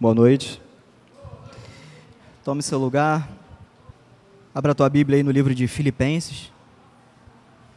[0.00, 0.62] Boa noite.
[2.44, 3.28] Tome seu lugar.
[4.54, 6.52] Abra a tua Bíblia aí no livro de Filipenses,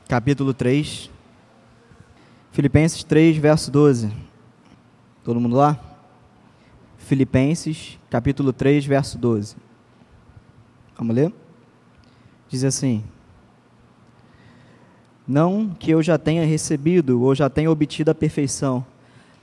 [0.08, 1.10] capítulo 3.
[2.52, 4.14] Filipenses 3, verso 12.
[5.24, 5.80] Todo mundo lá?
[6.96, 9.56] Filipenses, capítulo 3, verso 12.
[10.96, 11.34] Vamos ler?
[12.48, 13.04] Diz assim:
[15.28, 18.86] Não que eu já tenha recebido ou já tenha obtido a perfeição,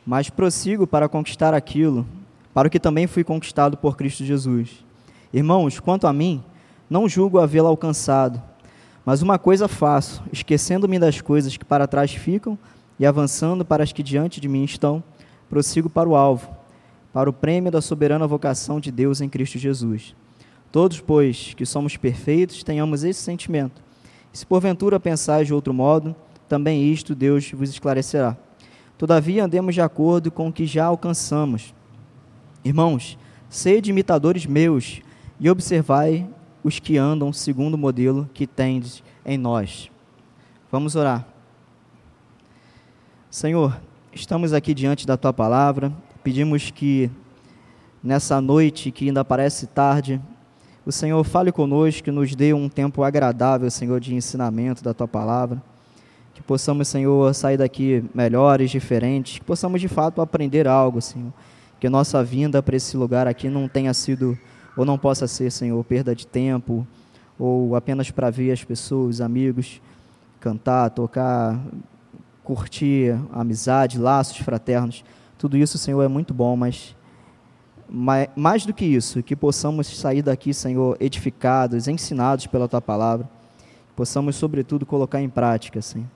[0.06, 2.06] mas prossigo para conquistar aquilo
[2.52, 4.84] para o que também fui conquistado por Cristo Jesus.
[5.32, 6.42] Irmãos, quanto a mim,
[6.88, 8.42] não julgo havê-la alcançado,
[9.04, 12.58] mas uma coisa faço, esquecendo-me das coisas que para trás ficam
[12.98, 15.02] e avançando para as que diante de mim estão,
[15.48, 16.50] prossigo para o alvo,
[17.12, 20.14] para o prêmio da soberana vocação de Deus em Cristo Jesus.
[20.70, 23.82] Todos, pois, que somos perfeitos, tenhamos esse sentimento.
[24.32, 26.14] Se porventura pensais de outro modo,
[26.48, 28.36] também isto Deus vos esclarecerá.
[28.98, 31.72] Todavia, andemos de acordo com o que já alcançamos
[32.68, 33.16] Irmãos,
[33.48, 35.00] sede imitadores meus
[35.40, 36.28] e observai
[36.62, 39.90] os que andam segundo o modelo que tendes em nós.
[40.70, 41.26] Vamos orar.
[43.30, 43.80] Senhor,
[44.12, 45.90] estamos aqui diante da tua palavra,
[46.22, 47.10] pedimos que
[48.04, 50.20] nessa noite que ainda parece tarde,
[50.84, 55.62] o Senhor fale conosco, nos dê um tempo agradável, Senhor, de ensinamento da tua palavra,
[56.34, 61.32] que possamos, Senhor, sair daqui melhores, diferentes, que possamos de fato aprender algo, Senhor
[61.80, 64.38] que nossa vinda para esse lugar aqui não tenha sido,
[64.76, 66.86] ou não possa ser, Senhor, perda de tempo,
[67.38, 69.80] ou apenas para ver as pessoas, amigos,
[70.40, 71.60] cantar, tocar,
[72.42, 75.04] curtir, amizade, laços fraternos.
[75.36, 76.96] Tudo isso, Senhor, é muito bom, mas
[78.36, 83.28] mais do que isso, que possamos sair daqui, Senhor, edificados, ensinados pela Tua palavra,
[83.96, 86.06] possamos, sobretudo, colocar em prática, Senhor.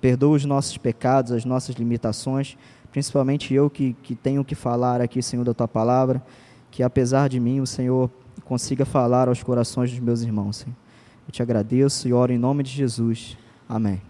[0.00, 2.56] Perdoa os nossos pecados, as nossas limitações,
[2.90, 6.22] principalmente eu que, que tenho que falar aqui, Senhor, da tua palavra,
[6.70, 8.10] que apesar de mim, o Senhor
[8.44, 10.76] consiga falar aos corações dos meus irmãos, Senhor.
[11.26, 13.36] Eu te agradeço e oro em nome de Jesus.
[13.68, 14.02] Amém.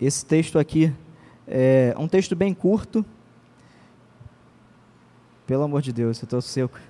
[0.00, 0.92] Esse texto aqui
[1.46, 3.04] é um texto bem curto.
[5.46, 6.80] Pelo amor de Deus, eu estou seco.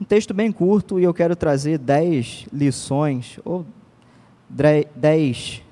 [0.00, 3.64] Um texto bem curto e eu quero trazer dez lições, ou
[4.94, 5.62] dez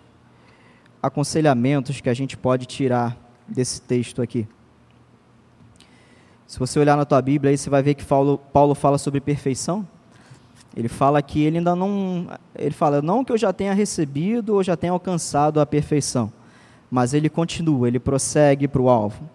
[1.04, 3.14] aconselhamentos que a gente pode tirar
[3.46, 4.48] desse texto aqui.
[6.46, 9.20] Se você olhar na tua Bíblia, aí você vai ver que Paulo, Paulo fala sobre
[9.20, 9.86] perfeição.
[10.74, 12.26] Ele fala que ele ainda não,
[12.56, 16.32] ele fala não que eu já tenha recebido ou já tenha alcançado a perfeição,
[16.90, 19.28] mas ele continua, ele prossegue para o alvo.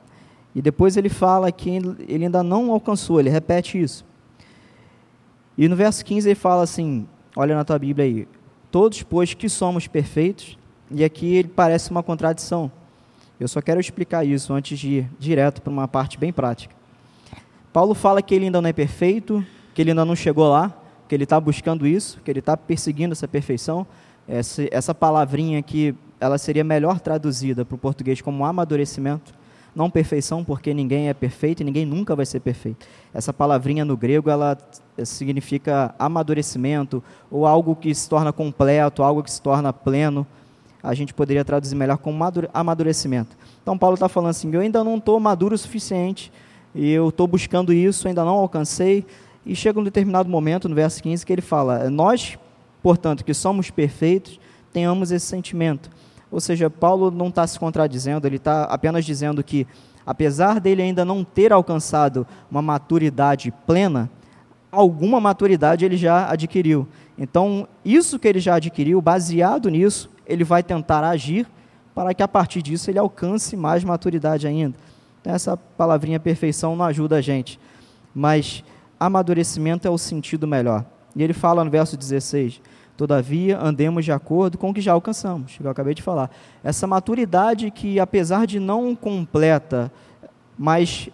[0.56, 4.04] E depois ele fala que ele ainda não alcançou, ele repete isso.
[5.58, 8.28] E no verso 15 ele fala assim: olha na tua Bíblia aí,
[8.72, 10.59] todos pois que somos perfeitos,
[10.92, 12.72] e aqui ele parece uma contradição.
[13.40, 16.76] Eu só quero explicar isso antes de ir direto para uma parte bem prática.
[17.72, 20.76] Paulo fala que ele ainda não é perfeito, que ele ainda não chegou lá,
[21.08, 23.86] que ele está buscando isso, que ele está perseguindo essa perfeição.
[24.28, 29.34] Essa, essa palavrinha aqui, ela seria melhor traduzida para o português como amadurecimento,
[29.76, 32.86] não perfeição, porque ninguém é perfeito e ninguém nunca vai ser perfeito.
[33.14, 34.58] Essa palavrinha no grego, ela
[35.06, 37.02] significa amadurecimento,
[37.32, 40.28] ou algo que se torna completo, algo que se torna pleno
[40.82, 42.24] a gente poderia traduzir melhor como
[42.54, 43.38] amadurecimento.
[43.62, 46.32] Então, Paulo está falando assim: eu ainda não estou maduro o suficiente,
[46.74, 49.06] e eu estou buscando isso, ainda não alcancei.
[49.46, 52.38] E chega um determinado momento, no verso 15, que ele fala: Nós,
[52.82, 54.40] portanto, que somos perfeitos,
[54.72, 55.90] tenhamos esse sentimento.
[56.32, 59.66] Ou seja, Paulo não está se contradizendo, ele está apenas dizendo que,
[60.06, 64.10] apesar dele ainda não ter alcançado uma maturidade plena,
[64.72, 66.88] alguma maturidade ele já adquiriu.
[67.18, 71.48] Então, isso que ele já adquiriu, baseado nisso, ele vai tentar agir
[71.94, 74.78] para que a partir disso ele alcance mais maturidade ainda.
[75.20, 77.60] Então, essa palavrinha perfeição não ajuda a gente,
[78.14, 78.64] mas
[78.98, 80.86] amadurecimento é o sentido melhor.
[81.16, 82.62] E ele fala no verso 16:
[82.96, 86.30] Todavia, andemos de acordo com o que já alcançamos, que eu acabei de falar.
[86.64, 89.92] Essa maturidade que, apesar de não completa,
[90.58, 91.10] mas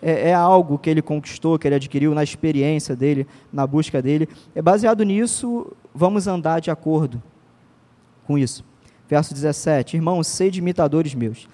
[0.00, 4.28] é, é, algo que ele conquistou, que ele adquiriu na experiência dele, na busca dele,
[4.54, 7.20] é baseado nisso, vamos andar de acordo
[8.28, 8.62] com isso.
[9.08, 11.48] Verso 17: Irmãos, sede imitadores meus.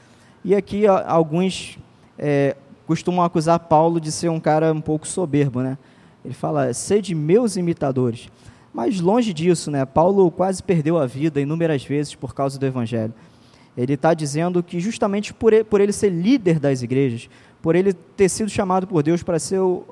[0.44, 1.79] E aqui alguns
[2.19, 5.79] é, costumam acusar Paulo de ser um cara um pouco soberbo, né?
[6.25, 8.29] Ele fala, sede meus imitadores.
[8.73, 9.85] Mas longe disso, né?
[9.85, 13.15] Paulo quase perdeu a vida inúmeras vezes por causa do Evangelho.
[13.76, 17.29] Ele está dizendo que justamente por ele, por ele ser líder das igrejas,
[17.62, 19.85] por ele ter sido chamado por Deus para ser o,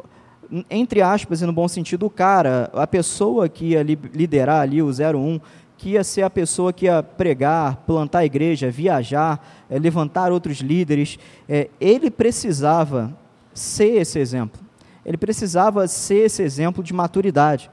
[0.69, 4.89] entre aspas e no bom sentido, o cara, a pessoa que ia liderar ali o
[4.89, 5.41] 01,
[5.83, 10.59] que ia ser a pessoa que ia pregar, plantar a igreja, viajar, é, levantar outros
[10.59, 11.19] líderes,
[11.49, 13.13] é, ele precisava
[13.53, 14.63] ser esse exemplo.
[15.05, 17.69] Ele precisava ser esse exemplo de maturidade.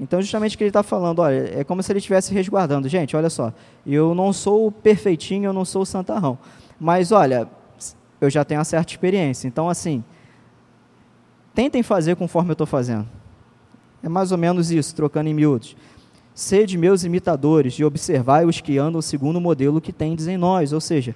[0.00, 2.88] Então, justamente o que ele está falando, olha, é como se ele estivesse resguardando.
[2.88, 3.52] Gente, olha só,
[3.86, 6.38] eu não sou perfeitinho, eu não sou santarrão.
[6.80, 7.46] Mas, olha,
[8.18, 9.46] eu já tenho uma certa experiência.
[9.46, 10.02] Então, assim,
[11.54, 13.06] tentem fazer conforme eu estou fazendo.
[14.02, 15.76] É mais ou menos isso, trocando em miúdos.
[16.34, 20.72] Sede meus imitadores e observai os que andam segundo o modelo que tendes em nós.
[20.72, 21.14] Ou seja,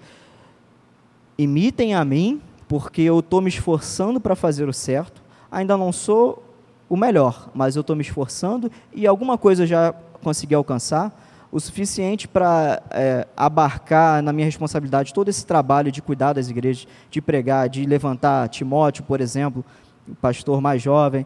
[1.38, 5.22] imitem a mim, porque eu estou me esforçando para fazer o certo.
[5.50, 6.42] Ainda não sou
[6.88, 11.24] o melhor, mas eu estou me esforçando e alguma coisa eu já consegui alcançar.
[11.50, 16.86] O suficiente para é, abarcar na minha responsabilidade todo esse trabalho de cuidar das igrejas,
[17.10, 19.64] de pregar, de levantar Timóteo, por exemplo,
[20.06, 21.24] o pastor mais jovem,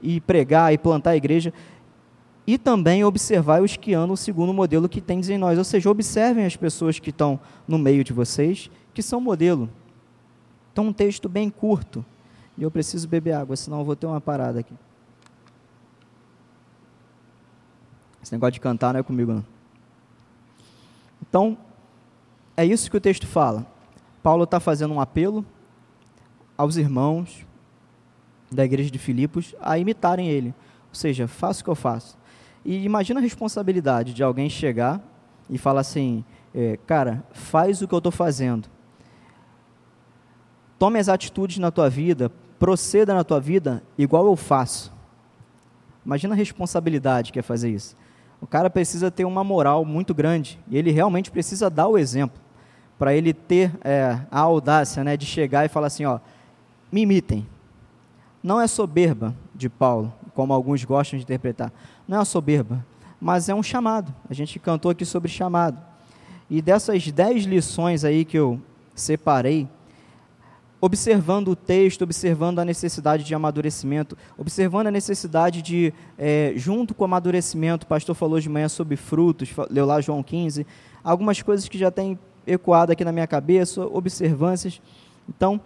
[0.00, 1.52] e pregar e plantar a igreja
[2.46, 5.58] e também observar os que andam segundo o modelo que tens em nós.
[5.58, 9.68] Ou seja, observem as pessoas que estão no meio de vocês, que são modelo.
[10.72, 12.04] Então, um texto bem curto.
[12.56, 14.74] E eu preciso beber água, senão eu vou ter uma parada aqui.
[18.22, 19.44] Esse negócio de cantar não é comigo, não.
[21.28, 21.58] Então,
[22.56, 23.66] é isso que o texto fala.
[24.22, 25.44] Paulo está fazendo um apelo
[26.56, 27.44] aos irmãos
[28.50, 30.54] da igreja de Filipos a imitarem ele.
[30.88, 32.16] Ou seja, faça o que eu faço.
[32.66, 35.00] E imagina a responsabilidade de alguém chegar
[35.48, 38.68] e falar assim: é, cara, faz o que eu estou fazendo.
[40.76, 42.28] Tome as atitudes na tua vida,
[42.58, 44.92] proceda na tua vida igual eu faço.
[46.04, 47.96] Imagina a responsabilidade que é fazer isso.
[48.40, 52.40] O cara precisa ter uma moral muito grande e ele realmente precisa dar o exemplo
[52.98, 56.18] para ele ter é, a audácia né, de chegar e falar assim: ó,
[56.90, 57.46] me imitem.
[58.42, 61.72] Não é soberba de Paulo, como alguns gostam de interpretar.
[62.06, 62.84] Não é uma soberba,
[63.18, 64.14] mas é um chamado.
[64.28, 65.82] A gente cantou aqui sobre chamado.
[66.50, 68.60] E dessas dez lições aí que eu
[68.94, 69.66] separei,
[70.78, 77.02] observando o texto, observando a necessidade de amadurecimento, observando a necessidade de, é, junto com
[77.02, 80.66] o amadurecimento, o pastor falou de manhã sobre frutos, leu lá João 15,
[81.02, 84.82] algumas coisas que já têm ecoado aqui na minha cabeça, observâncias.
[85.26, 85.58] Então,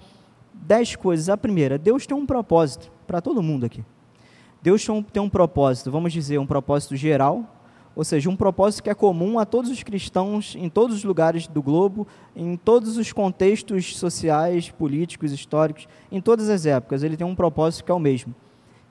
[0.54, 1.28] dez coisas.
[1.28, 3.84] A primeira, Deus tem um propósito para todo mundo aqui.
[4.62, 7.56] Deus tem um propósito, vamos dizer, um propósito geral,
[7.96, 11.46] ou seja, um propósito que é comum a todos os cristãos em todos os lugares
[11.46, 17.02] do globo, em todos os contextos sociais, políticos, históricos, em todas as épocas.
[17.02, 18.34] Ele tem um propósito que é o mesmo,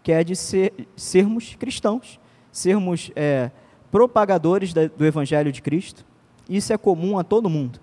[0.04, 2.19] que é de ser, sermos cristãos,
[2.51, 3.51] sermos é,
[3.92, 6.06] propagadores da, do Evangelho de Cristo.
[6.50, 7.80] Isso é comum a todo mundo.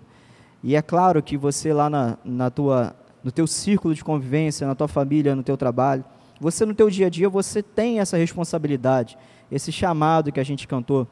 [0.62, 4.74] E é claro que você lá na, na tua, no teu círculo de convivência, na
[4.74, 6.04] tua família, no teu trabalho,
[6.40, 9.16] você no teu dia a dia, você tem essa responsabilidade,
[9.50, 11.06] esse chamado que a gente cantou.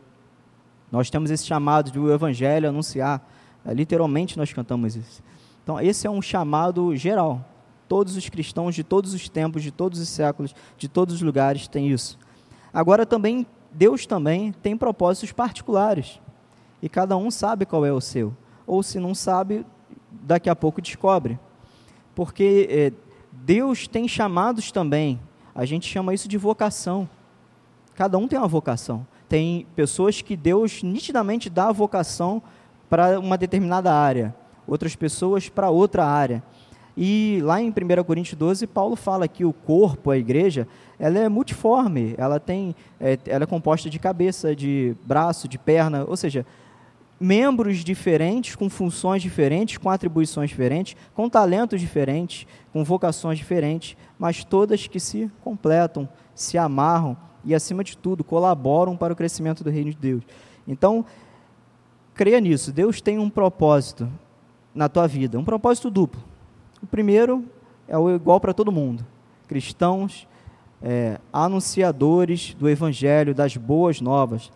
[0.91, 3.27] Nós temos esse chamado do evangelho anunciar.
[3.65, 5.23] É, literalmente nós cantamos isso.
[5.63, 7.45] Então, esse é um chamado geral.
[7.89, 11.67] Todos os cristãos de todos os tempos, de todos os séculos, de todos os lugares
[11.67, 12.19] têm isso.
[12.73, 16.21] Agora também Deus também tem propósitos particulares.
[16.81, 18.35] E cada um sabe qual é o seu.
[18.67, 19.67] Ou se não sabe,
[20.11, 21.39] daqui a pouco descobre.
[22.15, 22.93] Porque é,
[23.45, 25.21] Deus tem chamados também.
[25.55, 27.07] A gente chama isso de vocação.
[27.95, 29.07] Cada um tem uma vocação.
[29.29, 32.43] Tem pessoas que Deus nitidamente dá a vocação
[32.89, 34.35] para uma determinada área,
[34.67, 36.43] outras pessoas para outra área.
[36.97, 40.67] E lá em 1 Coríntios 12, Paulo fala que o corpo, a igreja,
[40.99, 46.07] ela é multiforme, ela tem, é, ela é composta de cabeça, de braço, de perna,
[46.09, 46.47] ou seja,
[47.25, 54.45] membros diferentes, com funções diferentes, com atribuições diferentes, com talentos diferentes, com vocações diferentes, mas
[54.45, 59.71] todas que se completam, se amarram e, acima de tudo, colaboram para o crescimento do
[59.71, 60.23] reino de Deus.
[60.69, 61.05] Então,
[62.13, 62.71] creia nisso.
[62.71, 64.07] Deus tem um propósito
[64.75, 66.23] na tua vida, um propósito duplo.
[66.83, 67.45] O primeiro
[67.89, 69.05] é o igual para todo mundo:
[69.49, 70.29] cristãos,
[70.83, 74.53] é, anunciadores do evangelho, das boas novas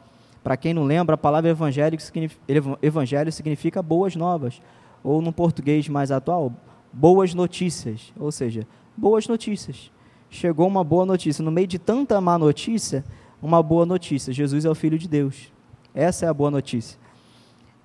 [0.48, 2.40] para quem não lembra, a palavra evangélico significa,
[2.80, 4.62] evangelho significa boas novas,
[5.04, 6.50] ou no português mais atual,
[6.90, 9.92] boas notícias, ou seja, boas notícias.
[10.30, 13.04] Chegou uma boa notícia, no meio de tanta má notícia,
[13.42, 15.52] uma boa notícia, Jesus é o Filho de Deus.
[15.94, 16.98] Essa é a boa notícia.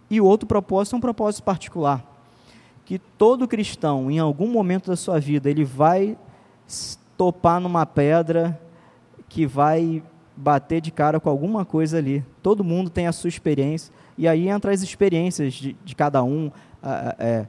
[0.10, 2.02] E o outro propósito é um propósito particular,
[2.86, 6.18] que todo cristão, em algum momento da sua vida, ele vai
[7.18, 8.58] topar numa pedra
[9.28, 10.02] que vai
[10.36, 12.24] bater de cara com alguma coisa ali.
[12.42, 13.94] Todo mundo tem a sua experiência.
[14.18, 16.52] E aí entra as experiências de, de cada um.
[17.20, 17.46] é,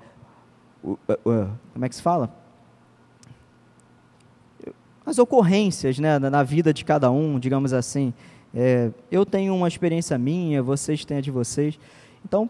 [1.72, 2.30] como é que se fala?
[5.04, 8.12] As ocorrências né, na vida de cada um, digamos assim.
[8.54, 11.78] É, eu tenho uma experiência minha, vocês têm a de vocês.
[12.24, 12.48] Então,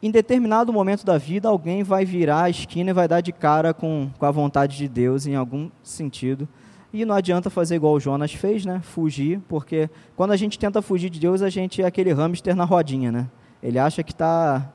[0.00, 3.74] em determinado momento da vida, alguém vai virar a esquina e vai dar de cara
[3.74, 6.48] com, com a vontade de Deus em algum sentido.
[6.92, 8.80] E não adianta fazer igual o Jonas fez, né?
[8.80, 12.64] Fugir, porque quando a gente tenta fugir de Deus, a gente é aquele hamster na
[12.64, 13.28] rodinha, né?
[13.62, 14.72] Ele acha que está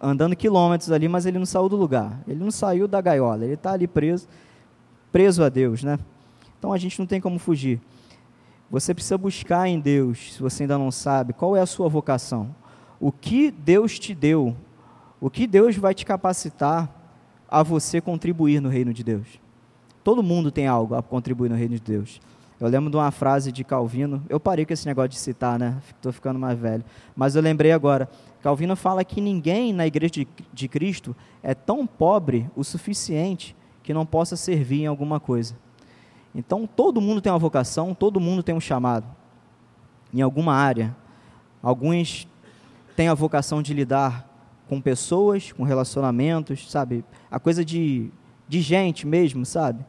[0.00, 2.20] andando quilômetros ali, mas ele não saiu do lugar.
[2.26, 4.26] Ele não saiu da gaiola, ele está ali preso,
[5.12, 5.98] preso a Deus, né?
[6.58, 7.80] Então a gente não tem como fugir.
[8.70, 12.54] Você precisa buscar em Deus, se você ainda não sabe, qual é a sua vocação.
[12.98, 14.56] O que Deus te deu,
[15.20, 16.90] o que Deus vai te capacitar
[17.46, 19.41] a você contribuir no reino de Deus.
[20.02, 22.20] Todo mundo tem algo a contribuir no reino de Deus.
[22.62, 25.82] Eu lembro de uma frase de Calvino, eu parei com esse negócio de citar, né?
[25.88, 26.84] Estou ficando mais velho.
[27.16, 28.08] Mas eu lembrei agora.
[28.40, 33.92] Calvino fala que ninguém na igreja de, de Cristo é tão pobre o suficiente que
[33.92, 35.56] não possa servir em alguma coisa.
[36.34, 39.06] Então, todo mundo tem uma vocação, todo mundo tem um chamado
[40.14, 40.94] em alguma área.
[41.62, 42.28] Alguns
[42.94, 44.28] têm a vocação de lidar
[44.68, 47.04] com pessoas, com relacionamentos, sabe?
[47.30, 48.10] A coisa de,
[48.48, 49.84] de gente mesmo, sabe?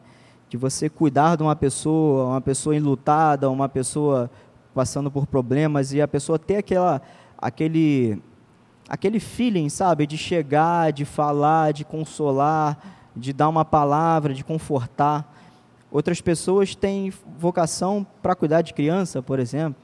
[0.53, 4.29] De você cuidar de uma pessoa, uma pessoa enlutada, uma pessoa
[4.71, 7.01] passando por problemas e a pessoa ter aquela,
[7.39, 8.21] aquele
[8.87, 12.77] aquele feeling, sabe, de chegar, de falar, de consolar,
[13.15, 15.27] de dar uma palavra, de confortar.
[15.91, 19.81] Outras pessoas têm vocação para cuidar de criança, por exemplo.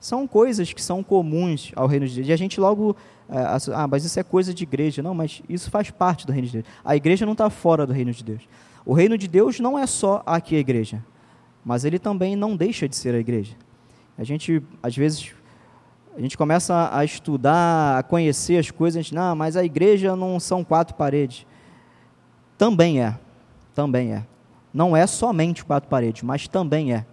[0.00, 2.28] São coisas que são comuns ao reino de Deus.
[2.28, 2.96] E a gente logo,
[3.28, 3.42] é,
[3.74, 5.02] ah, mas isso é coisa de igreja.
[5.02, 6.64] Não, mas isso faz parte do reino de Deus.
[6.82, 8.40] A igreja não está fora do reino de Deus.
[8.84, 11.04] O reino de Deus não é só aqui a igreja,
[11.64, 13.54] mas ele também não deixa de ser a igreja.
[14.18, 15.32] A gente, às vezes,
[16.16, 20.14] a gente começa a estudar, a conhecer as coisas, a gente, não, mas a igreja
[20.16, 21.46] não são quatro paredes.
[22.58, 23.18] Também é,
[23.74, 24.26] também é.
[24.74, 27.06] Não é somente quatro paredes, mas também é.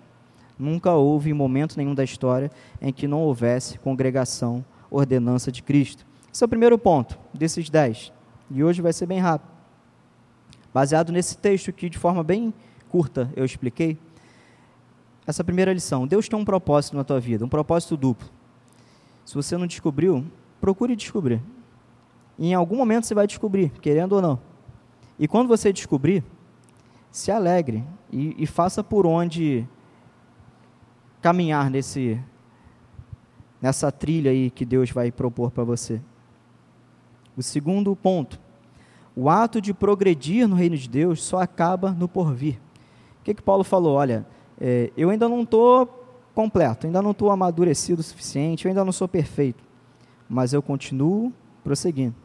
[0.58, 6.06] Nunca houve momento nenhum da história em que não houvesse congregação, ordenança de Cristo.
[6.34, 8.12] Esse é o primeiro ponto desses dez.
[8.52, 9.49] E hoje vai ser bem rápido.
[10.74, 12.54] Baseado nesse texto que, de forma bem
[12.90, 13.98] curta, eu expliquei,
[15.26, 16.08] essa primeira lição.
[16.08, 18.28] Deus tem um propósito na tua vida, um propósito duplo.
[19.24, 20.26] Se você não descobriu,
[20.60, 21.42] procure descobrir.
[22.38, 24.40] E em algum momento você vai descobrir, querendo ou não.
[25.20, 26.24] E quando você descobrir,
[27.12, 29.68] se alegre e, e faça por onde
[31.22, 32.20] caminhar nesse
[33.62, 36.02] nessa trilha aí que Deus vai propor para você.
[37.36, 38.40] O segundo ponto,
[39.16, 42.60] o ato de progredir no reino de Deus só acaba no porvir.
[43.20, 43.96] O que que Paulo falou?
[43.96, 44.26] Olha,
[44.60, 45.88] é, eu ainda não estou
[46.34, 49.64] completo, ainda não estou amadurecido o suficiente, eu ainda não sou perfeito,
[50.30, 52.16] mas eu continuo prosseguindo.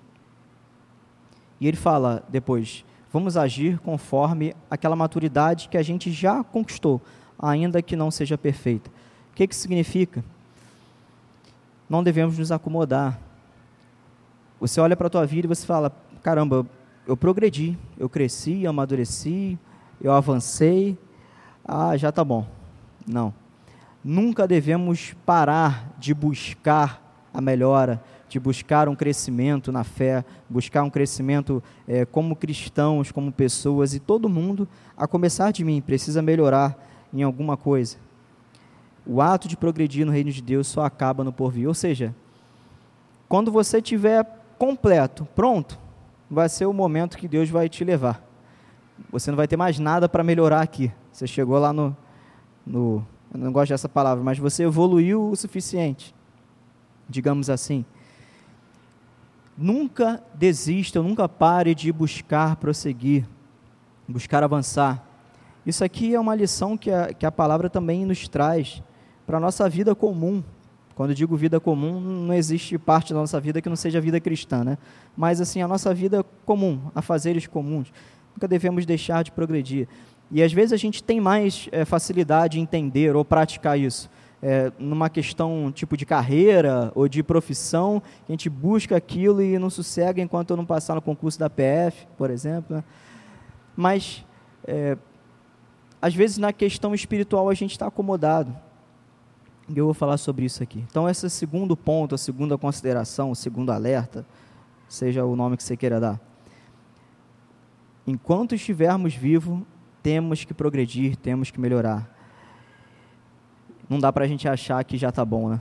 [1.60, 7.00] E ele fala depois: vamos agir conforme aquela maturidade que a gente já conquistou,
[7.38, 8.90] ainda que não seja perfeita.
[9.32, 10.24] O que, que significa?
[11.88, 13.18] Não devemos nos acomodar.
[14.60, 15.92] Você olha para a tua vida e você fala:
[16.24, 16.66] caramba,
[17.06, 19.56] eu progredi, eu cresci, amadureci,
[20.02, 20.98] eu avancei,
[21.64, 22.44] ah, já está bom.
[23.06, 23.32] Não
[24.04, 27.02] nunca devemos parar de buscar
[27.32, 33.32] a melhora, de buscar um crescimento na fé, buscar um crescimento é, como cristãos, como
[33.32, 36.76] pessoas, e todo mundo, a começar de mim, precisa melhorar
[37.12, 37.96] em alguma coisa.
[39.06, 41.66] O ato de progredir no reino de Deus só acaba no porvir.
[41.66, 42.14] Ou seja,
[43.28, 44.26] quando você tiver
[44.58, 45.78] completo, pronto,
[46.30, 48.22] vai ser o momento que Deus vai te levar.
[49.10, 50.92] Você não vai ter mais nada para melhorar aqui.
[51.12, 51.96] Você chegou lá no,
[52.66, 53.04] no
[53.34, 56.14] eu não gosto dessa palavra, mas você evoluiu o suficiente,
[57.08, 57.84] digamos assim.
[59.58, 63.26] Nunca desista, nunca pare de buscar prosseguir,
[64.06, 65.04] buscar avançar.
[65.66, 68.80] Isso aqui é uma lição que a, que a palavra também nos traz
[69.26, 70.42] para a nossa vida comum.
[70.94, 74.62] Quando digo vida comum, não existe parte da nossa vida que não seja vida cristã,
[74.62, 74.78] né?
[75.16, 77.92] Mas assim, a nossa vida comum, a fazeres comuns.
[78.34, 79.88] Nunca devemos deixar de progredir.
[80.30, 84.08] E às vezes a gente tem mais é, facilidade em entender ou praticar isso.
[84.42, 89.70] É, numa questão tipo de carreira ou de profissão, a gente busca aquilo e não
[89.70, 92.76] sossega enquanto eu não passar no concurso da PF, por exemplo.
[92.76, 92.84] Né?
[93.74, 94.24] Mas,
[94.66, 94.96] é,
[96.00, 98.54] às vezes, na questão espiritual, a gente está acomodado.
[99.68, 100.84] E eu vou falar sobre isso aqui.
[100.90, 104.26] Então, esse segundo ponto, a segunda consideração, o segundo alerta,
[104.88, 106.20] seja o nome que você queira dar.
[108.06, 109.62] Enquanto estivermos vivos,
[110.02, 112.10] temos que progredir, temos que melhorar.
[113.88, 115.60] Não dá para a gente achar que já está bom, né?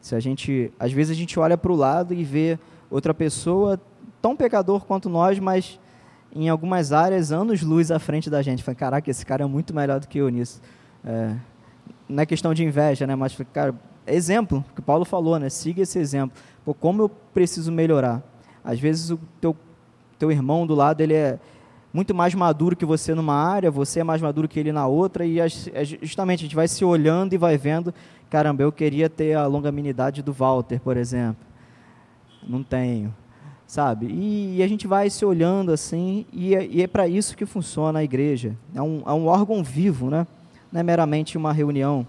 [0.00, 2.58] Se a gente, às vezes a gente olha para o lado e vê
[2.90, 3.80] outra pessoa
[4.20, 5.78] tão pecador quanto nós, mas
[6.34, 8.62] em algumas áreas anos luz à frente da gente.
[8.62, 10.60] Fala, caraca, esse cara é muito melhor do que eu nisso.
[11.04, 11.36] É,
[12.08, 13.14] não é questão de inveja, né?
[13.14, 13.74] Mas, cara,
[14.06, 15.48] exemplo, que Paulo falou, né?
[15.48, 16.36] Siga esse exemplo.
[16.64, 18.22] Pô, como eu preciso melhorar?
[18.62, 19.56] Às vezes o teu,
[20.18, 21.38] teu irmão do lado, ele é
[21.92, 25.24] muito mais maduro que você numa área, você é mais maduro que ele na outra,
[25.24, 25.38] e
[26.02, 27.94] justamente a gente vai se olhando e vai vendo,
[28.28, 31.44] caramba, eu queria ter a longanimidade do Walter, por exemplo.
[32.46, 33.14] Não tenho
[33.66, 34.06] sabe?
[34.06, 37.98] E, e, a gente vai se olhando assim, e é, é para isso que funciona
[37.98, 38.56] a igreja.
[38.74, 40.26] É um, é um órgão vivo, né?
[40.74, 42.04] Não é meramente uma reunião.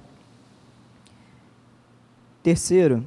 [2.42, 3.06] Terceiro,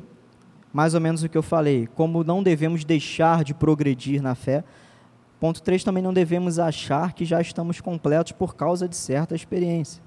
[0.73, 4.63] mais ou menos o que eu falei, como não devemos deixar de progredir na fé.
[5.41, 10.01] Ponto 3, também não devemos achar que já estamos completos por causa de certa experiência.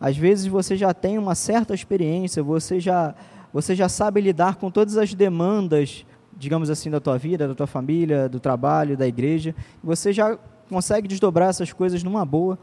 [0.00, 3.12] Às vezes você já tem uma certa experiência, você já,
[3.52, 6.06] você já sabe lidar com todas as demandas
[6.38, 10.38] digamos assim, da tua vida, da tua família, do trabalho, da igreja, você já
[10.68, 12.58] consegue desdobrar essas coisas numa boa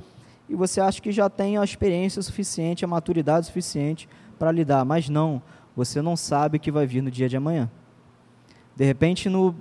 [0.48, 4.08] e você acha que já tem a experiência suficiente, a maturidade suficiente
[4.38, 5.42] para lidar, mas não,
[5.76, 7.70] você não sabe o que vai vir no dia de amanhã.
[8.76, 9.56] De repente, no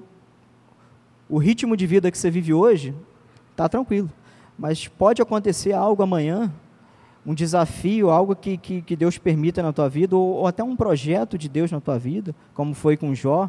[1.29, 2.95] o ritmo de vida que você vive hoje
[3.53, 4.11] está tranquilo,
[4.59, 6.53] mas pode acontecer algo amanhã,
[7.25, 10.77] um desafio, algo que, que, que Deus permita na tua vida, ou, ou até um
[10.77, 13.49] projeto de Deus na tua vida, como foi com Jó,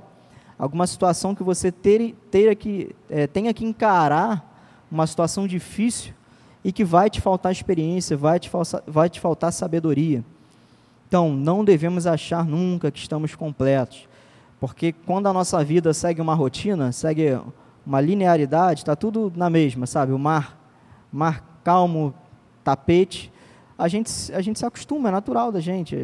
[0.58, 6.14] alguma situação que você ter, ter que, é, tenha que encarar uma situação difícil
[6.64, 8.50] e que vai te faltar experiência, vai te,
[8.88, 10.24] vai te faltar sabedoria.
[11.08, 14.08] Então, não devemos achar nunca que estamos completos,
[14.60, 17.38] porque quando a nossa vida segue uma rotina, segue
[17.86, 20.14] uma linearidade, está tudo na mesma, sabe?
[20.14, 20.58] O mar,
[21.12, 22.14] mar calmo,
[22.64, 23.32] tapete,
[23.78, 25.96] a gente, a gente se acostuma, é natural da gente,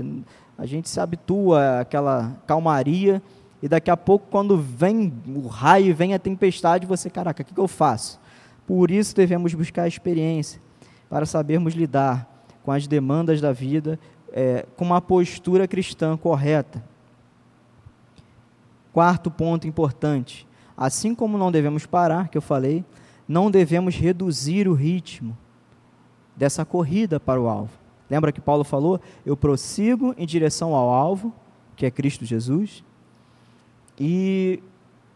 [0.58, 3.22] a gente se habitua àquela calmaria
[3.62, 7.54] e daqui a pouco, quando vem o raio, vem a tempestade, você, caraca, o que,
[7.54, 8.20] que eu faço?
[8.70, 10.62] Por isso devemos buscar experiência,
[11.10, 14.00] para sabermos lidar com as demandas da vida,
[14.32, 16.84] é, com uma postura cristã correta.
[18.94, 20.48] Quarto ponto importante:
[20.78, 22.86] assim como não devemos parar, que eu falei,
[23.28, 25.36] não devemos reduzir o ritmo
[26.36, 27.74] dessa corrida para o alvo.
[28.08, 29.02] Lembra que Paulo falou?
[29.26, 31.34] Eu prossigo em direção ao alvo,
[31.76, 32.84] que é Cristo Jesus,
[34.00, 34.62] e,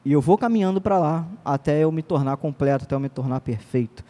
[0.05, 3.39] e eu vou caminhando para lá até eu me tornar completo, até eu me tornar
[3.39, 4.03] perfeito.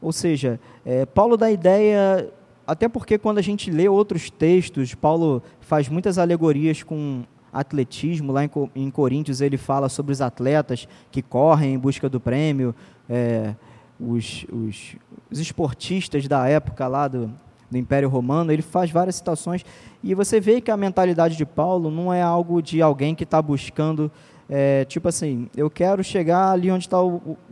[0.00, 2.30] Ou seja, é, Paulo dá ideia,
[2.66, 8.32] até porque quando a gente lê outros textos, Paulo faz muitas alegorias com atletismo.
[8.32, 12.74] Lá em, em Coríntios ele fala sobre os atletas que correm em busca do prêmio,
[13.08, 13.54] é,
[13.98, 14.96] os, os,
[15.30, 17.30] os esportistas da época lá do,
[17.70, 19.64] do Império Romano, ele faz várias citações
[20.02, 23.40] e você vê que a mentalidade de Paulo não é algo de alguém que está
[23.40, 24.10] buscando,
[24.48, 26.98] é, tipo assim, eu quero chegar ali onde está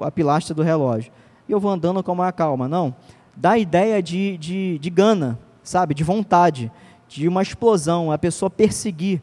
[0.00, 1.12] a pilastra do relógio
[1.48, 2.68] e eu vou andando com uma calma.
[2.68, 2.94] Não,
[3.37, 6.70] dá ideia de, de, de gana, sabe, de vontade,
[7.09, 9.22] de uma explosão, a pessoa perseguir.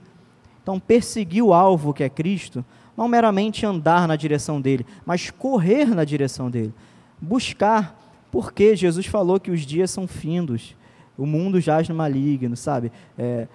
[0.62, 2.64] Então, perseguir o alvo que é Cristo,
[2.96, 6.74] não meramente andar na direção dele, mas correr na direção dele,
[7.20, 7.98] buscar,
[8.32, 10.76] porque Jesus falou que os dias são findos
[11.20, 12.92] o mundo jaz no maligno, sabe?
[13.18, 13.46] É,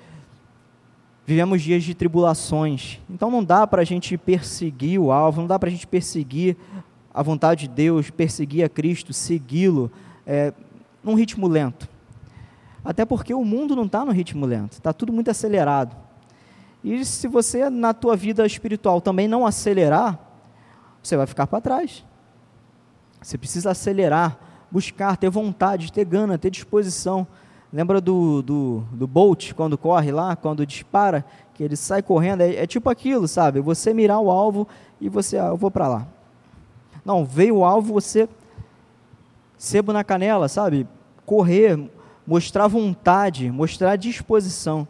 [1.27, 2.99] vivemos dias de tribulações.
[3.09, 6.57] Então não dá para a gente perseguir o alvo, não dá para a gente perseguir
[7.13, 9.91] a vontade de Deus, perseguir a Cristo, segui-lo,
[10.27, 10.53] é,
[11.03, 11.89] num ritmo lento.
[12.85, 15.97] Até porque o mundo não está no ritmo lento, está tudo muito acelerado.
[16.83, 20.19] E se você, na tua vida espiritual, também não acelerar,
[21.03, 22.05] você vai ficar para trás.
[23.23, 24.39] Você precisa acelerar,
[24.71, 27.27] buscar, ter vontade, ter gana, ter disposição.
[27.75, 32.43] Lembra do, do, do Bolt, quando corre lá, quando dispara, que ele sai correndo?
[32.43, 33.61] É, é tipo aquilo, sabe?
[33.61, 34.69] Você mirar o alvo
[35.01, 36.07] e você, ah, eu vou para lá.
[37.05, 38.29] Não, veio o alvo, você
[39.59, 40.87] sebo na canela, sabe?
[41.27, 41.91] Correr,
[42.25, 44.87] mostrar vontade, mostrar disposição.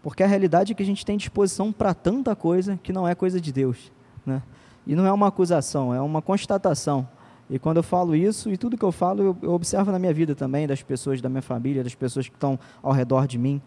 [0.00, 3.14] Porque a realidade é que a gente tem disposição para tanta coisa que não é
[3.16, 3.90] coisa de Deus.
[4.24, 4.40] Né?
[4.86, 7.08] E não é uma acusação, é uma constatação.
[7.50, 10.14] E quando eu falo isso, e tudo que eu falo, eu, eu observo na minha
[10.14, 13.60] vida também, das pessoas da minha família, das pessoas que estão ao redor de mim.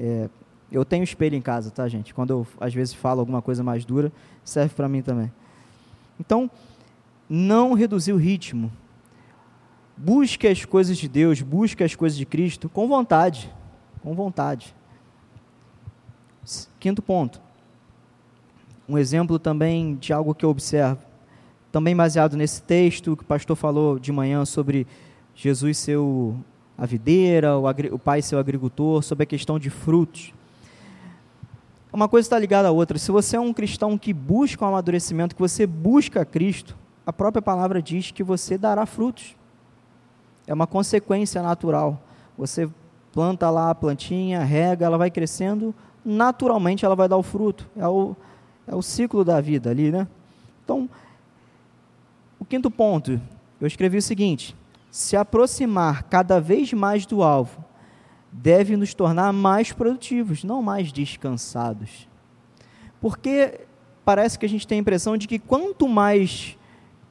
[0.00, 0.30] É,
[0.72, 2.14] eu tenho espelho em casa, tá, gente?
[2.14, 4.10] Quando eu, às vezes, falo alguma coisa mais dura,
[4.42, 5.30] serve para mim também.
[6.18, 6.50] Então,
[7.28, 8.72] não reduzir o ritmo.
[9.98, 13.52] Busque as coisas de Deus, busque as coisas de Cristo com vontade.
[14.02, 14.74] Com vontade.
[16.80, 17.38] Quinto ponto.
[18.88, 21.05] Um exemplo também de algo que eu observo
[21.76, 24.86] também baseado nesse texto que o pastor falou de manhã sobre
[25.34, 26.34] Jesus ser o,
[26.78, 30.32] a videira, o, o pai ser o agricultor, sobre a questão de frutos.
[31.92, 32.96] Uma coisa está ligada à outra.
[32.96, 37.42] Se você é um cristão que busca o amadurecimento, que você busca Cristo, a própria
[37.42, 39.36] palavra diz que você dará frutos.
[40.46, 42.00] É uma consequência natural.
[42.38, 42.70] Você
[43.12, 47.68] planta lá a plantinha, rega, ela vai crescendo, naturalmente ela vai dar o fruto.
[47.76, 48.16] É o,
[48.66, 50.08] é o ciclo da vida ali, né?
[50.64, 50.88] Então,
[52.38, 53.20] o quinto ponto,
[53.60, 54.54] eu escrevi o seguinte:
[54.90, 57.64] se aproximar cada vez mais do alvo
[58.30, 62.06] deve nos tornar mais produtivos, não mais descansados.
[63.00, 63.60] Porque
[64.04, 66.56] parece que a gente tem a impressão de que quanto mais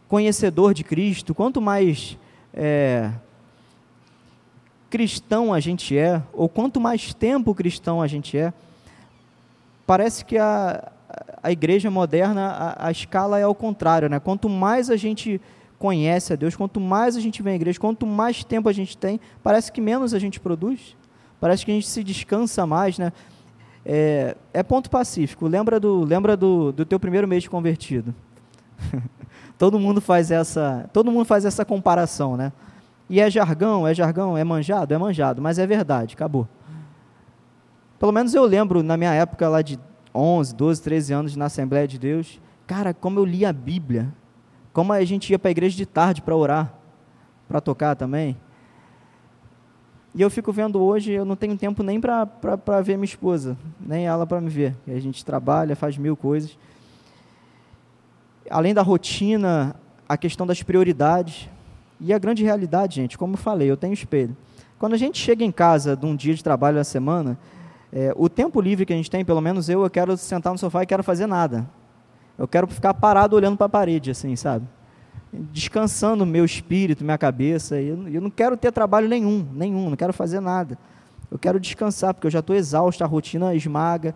[0.08, 2.18] conhecedor de Cristo, quanto mais
[2.54, 3.12] é,
[4.90, 8.54] cristão a gente é, ou quanto mais tempo cristão a gente é,
[9.86, 10.92] parece que a,
[11.42, 14.20] a igreja moderna, a, a escala é ao contrário, né?
[14.20, 15.40] Quanto mais a gente
[15.78, 18.98] conhece a Deus, quanto mais a gente vem à igreja, quanto mais tempo a gente
[18.98, 20.96] tem, parece que menos a gente produz,
[21.40, 23.12] parece que a gente se descansa mais, né?
[23.86, 25.48] É, é ponto pacífico.
[25.48, 28.16] Lembra do, lembra do, do teu primeiro mês de convertido.
[29.58, 32.52] todo mundo faz essa, todo mundo faz essa comparação, né?
[33.08, 36.48] E é jargão, é jargão, é manjado, é manjado, mas é verdade, acabou.
[38.00, 39.80] Pelo menos eu lembro na minha época lá de
[40.16, 44.14] 11, 12, 13 anos na Assembleia de Deus, cara, como eu li a Bíblia,
[44.72, 46.74] como a gente ia para a igreja de tarde para orar,
[47.48, 48.38] para tocar também.
[50.14, 54.08] E eu fico vendo hoje, eu não tenho tempo nem para ver minha esposa, nem
[54.08, 54.74] ela para me ver.
[54.88, 56.58] A gente trabalha, faz mil coisas.
[58.50, 59.76] Além da rotina,
[60.08, 61.50] a questão das prioridades.
[62.00, 64.36] E a grande realidade, gente, como eu falei, eu tenho espelho.
[64.80, 67.38] Quando a gente chega em casa de um dia de trabalho na semana,
[67.98, 70.60] é, o tempo livre que a gente tem, pelo menos eu, eu quero sentar no
[70.60, 71.66] sofá e quero fazer nada.
[72.38, 74.68] Eu quero ficar parado olhando para a parede, assim, sabe?
[75.32, 77.80] Descansando meu espírito, minha cabeça.
[77.80, 80.78] Eu, eu não quero ter trabalho nenhum, nenhum, não quero fazer nada.
[81.32, 84.14] Eu quero descansar, porque eu já estou exausto, a rotina esmaga.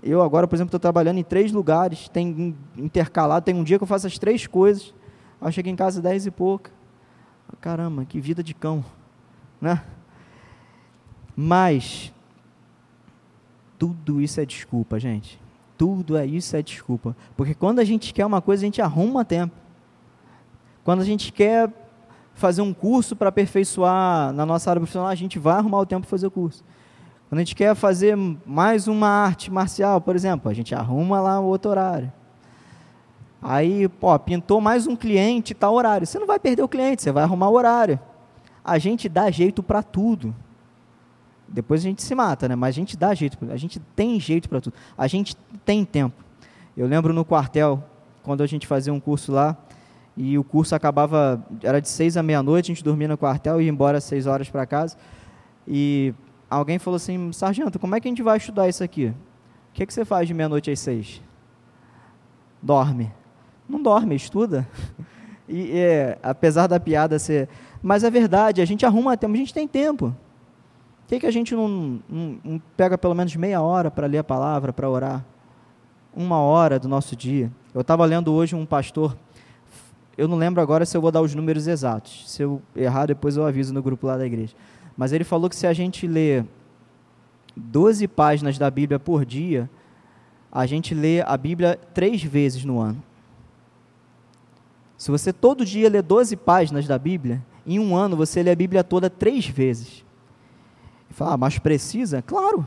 [0.00, 3.82] Eu agora, por exemplo, estou trabalhando em três lugares, tem intercalado, tem um dia que
[3.82, 4.94] eu faço as três coisas.
[5.40, 6.70] Eu chego em casa dez e pouca.
[7.60, 8.84] Caramba, que vida de cão,
[9.60, 9.82] né?
[11.34, 12.12] Mas
[13.82, 15.40] tudo isso é desculpa, gente.
[15.76, 17.16] Tudo é isso é desculpa.
[17.36, 19.56] Porque quando a gente quer uma coisa, a gente arruma tempo.
[20.84, 21.68] Quando a gente quer
[22.32, 26.02] fazer um curso para aperfeiçoar na nossa área profissional, a gente vai arrumar o tempo
[26.02, 26.62] para fazer o curso.
[27.28, 28.16] Quando a gente quer fazer
[28.46, 32.12] mais uma arte marcial, por exemplo, a gente arruma lá outro horário.
[33.42, 36.06] Aí, pô, pintou mais um cliente, tal horário.
[36.06, 37.98] Você não vai perder o cliente, você vai arrumar o horário.
[38.64, 40.32] A gente dá jeito para tudo.
[41.52, 42.56] Depois a gente se mata, né?
[42.56, 44.74] Mas a gente dá jeito, a gente tem jeito para tudo.
[44.96, 45.36] A gente
[45.66, 46.24] tem tempo.
[46.74, 47.84] Eu lembro no quartel,
[48.22, 49.56] quando a gente fazia um curso lá,
[50.16, 53.64] e o curso acabava, era de seis à meia-noite, a gente dormia no quartel e
[53.64, 54.96] ia embora às seis horas para casa.
[55.68, 56.14] E
[56.48, 59.08] alguém falou assim, sargento, como é que a gente vai estudar isso aqui?
[59.08, 61.22] O que, é que você faz de meia-noite às seis?
[62.62, 63.12] Dorme.
[63.68, 64.66] Não dorme, estuda.
[65.48, 67.46] E é, apesar da piada ser...
[67.82, 70.16] Mas é verdade, a gente arruma tempo, a gente tem tempo
[71.12, 74.24] que, que a gente não, não, não pega pelo menos meia hora para ler a
[74.24, 75.22] palavra, para orar?
[76.14, 77.52] Uma hora do nosso dia.
[77.74, 79.14] Eu estava lendo hoje um pastor,
[80.16, 82.30] eu não lembro agora se eu vou dar os números exatos.
[82.30, 84.54] Se eu errar, depois eu aviso no grupo lá da igreja.
[84.96, 86.44] Mas ele falou que se a gente lê
[87.54, 89.68] 12 páginas da Bíblia por dia,
[90.50, 93.02] a gente lê a Bíblia três vezes no ano.
[94.96, 98.56] Se você todo dia lê 12 páginas da Bíblia, em um ano você lê a
[98.56, 100.04] Bíblia toda três vezes.
[101.12, 102.22] Fala, ah, mas precisa?
[102.22, 102.66] Claro,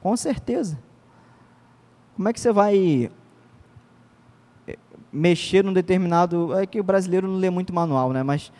[0.00, 0.78] com certeza.
[2.14, 3.10] Como é que você vai
[4.66, 4.78] eh,
[5.12, 6.58] mexer num determinado.
[6.58, 8.22] É que o brasileiro não lê muito manual, né?
[8.22, 8.52] Mas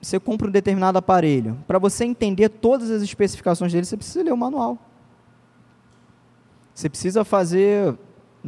[0.00, 1.58] você compra um determinado aparelho.
[1.66, 4.78] Para você entender todas as especificações dele, você precisa ler o manual.
[6.74, 7.96] Você precisa fazer.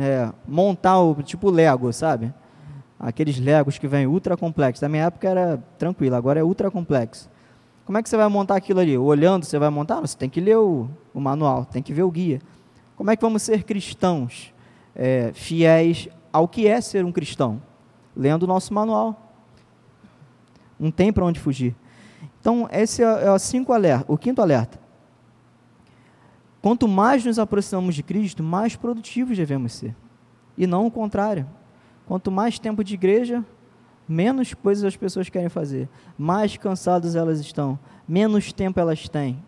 [0.01, 2.33] É, montar o tipo Lego, sabe?
[3.01, 4.81] Aqueles Legos que vêm ultra complexos.
[4.83, 7.29] Na minha época era tranquilo, agora é ultra complexo.
[7.88, 8.98] Como é que você vai montar aquilo ali?
[8.98, 9.98] Olhando, você vai montar?
[10.03, 12.38] Você tem que ler o, o manual, tem que ver o guia.
[12.94, 14.53] Como é que vamos ser cristãos
[14.94, 17.62] é, fiéis ao que é ser um cristão?
[18.14, 19.33] Lendo o nosso manual.
[20.79, 21.74] Não tem para onde fugir.
[22.38, 24.79] Então, esse é, é o, cinco alerta, o quinto alerta.
[26.61, 29.96] Quanto mais nos aproximamos de Cristo, mais produtivos devemos ser.
[30.59, 31.48] E não o contrário.
[32.07, 33.42] Quanto mais tempo de igreja,
[34.09, 39.42] menos coisas as pessoas querem fazer, mais cansadas elas estão, menos tempo elas têm,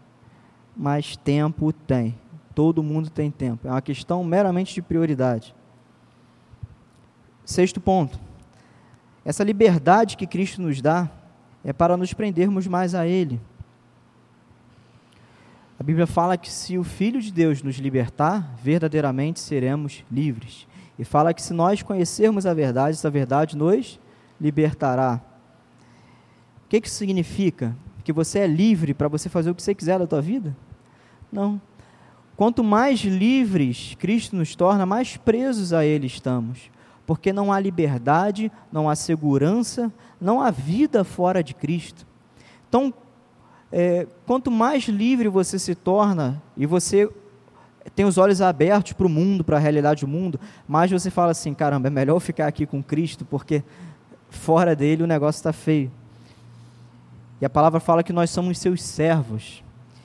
[0.76, 2.16] mais tempo tem.
[2.54, 3.66] Todo mundo tem tempo.
[3.66, 5.54] É uma questão meramente de prioridade.
[7.44, 8.18] Sexto ponto.
[9.24, 11.08] Essa liberdade que Cristo nos dá
[11.64, 13.40] é para nos prendermos mais a Ele.
[15.78, 20.66] A Bíblia fala que se o Filho de Deus nos libertar, verdadeiramente seremos livres.
[20.98, 23.98] E fala que se nós conhecermos a verdade, essa verdade nos
[24.40, 25.20] libertará.
[26.64, 27.74] O que, que isso significa?
[28.10, 30.56] que você é livre para você fazer o que você quiser da tua vida?
[31.30, 31.60] Não.
[32.36, 36.70] Quanto mais livres Cristo nos torna, mais presos a Ele estamos.
[37.06, 42.04] Porque não há liberdade, não há segurança, não há vida fora de Cristo.
[42.68, 42.92] Então,
[43.70, 47.08] é, quanto mais livre você se torna e você
[47.94, 51.30] tem os olhos abertos para o mundo, para a realidade do mundo, mais você fala
[51.30, 53.62] assim: caramba, é melhor ficar aqui com Cristo, porque
[54.30, 55.90] fora dele o negócio está feio.
[57.40, 59.62] E a palavra fala que nós somos seus servos.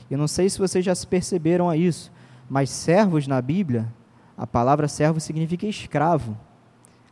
[0.09, 2.11] Eu não sei se vocês já se perceberam a isso.
[2.49, 3.91] Mas servos na Bíblia,
[4.37, 6.37] a palavra servo significa escravo.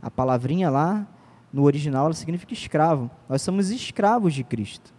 [0.02, 1.08] A palavrinha lá,
[1.52, 3.10] no original, ela significa escravo.
[3.28, 4.94] Nós somos escravos de Cristo.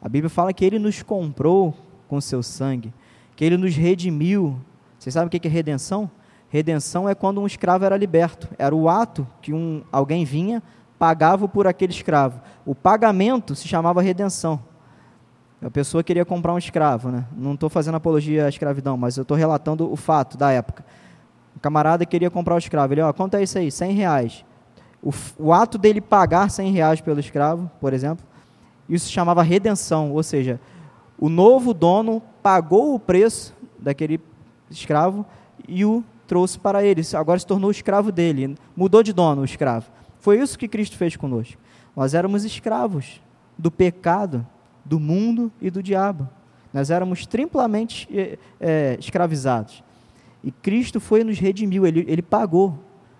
[0.00, 1.76] A Bíblia fala que Ele nos comprou
[2.08, 2.92] com seu sangue,
[3.36, 4.58] que Ele nos redimiu.
[4.98, 6.10] Vocês sabem o que é redenção?
[6.48, 8.48] Redenção é quando um escravo era liberto.
[8.58, 10.62] Era o ato que um, alguém vinha,
[11.00, 12.42] pagava por aquele escravo.
[12.66, 14.60] O pagamento se chamava redenção.
[15.62, 17.24] A pessoa queria comprar um escravo, né?
[17.34, 20.84] Não estou fazendo apologia à escravidão, mas eu estou relatando o fato da época.
[21.56, 22.92] O camarada queria comprar o escravo.
[22.92, 23.70] Ele, ó, quanto é isso aí?
[23.70, 24.44] 100 reais.
[25.02, 28.22] O, o ato dele pagar 100 reais pelo escravo, por exemplo,
[28.86, 30.60] isso se chamava redenção, ou seja,
[31.18, 34.20] o novo dono pagou o preço daquele
[34.70, 35.24] escravo
[35.66, 37.00] e o trouxe para ele.
[37.14, 39.90] Agora se tornou escravo dele, mudou de dono o escravo.
[40.20, 41.60] Foi isso que Cristo fez conosco.
[41.96, 43.20] Nós éramos escravos
[43.58, 44.46] do pecado
[44.84, 46.28] do mundo e do diabo.
[46.72, 48.08] Nós éramos triplamente
[48.60, 49.82] é, escravizados.
[50.42, 52.78] E Cristo foi nos redimiu, ele, ele pagou.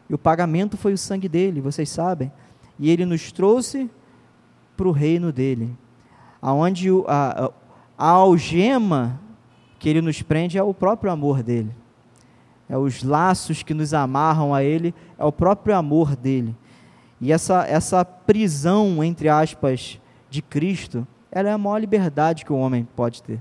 [0.09, 2.31] E o pagamento foi o sangue dele, vocês sabem.
[2.79, 3.91] E ele nos trouxe
[4.77, 5.77] para o reino dele.
[6.41, 7.51] Aonde a,
[7.99, 9.21] a algema
[9.79, 11.75] que ele nos prende é o próprio amor dele.
[12.69, 16.55] É os laços que nos amarram a ele, é o próprio amor dele.
[17.21, 22.57] E essa, essa prisão, entre aspas, de Cristo, ela é a maior liberdade que o
[22.57, 23.41] homem pode ter.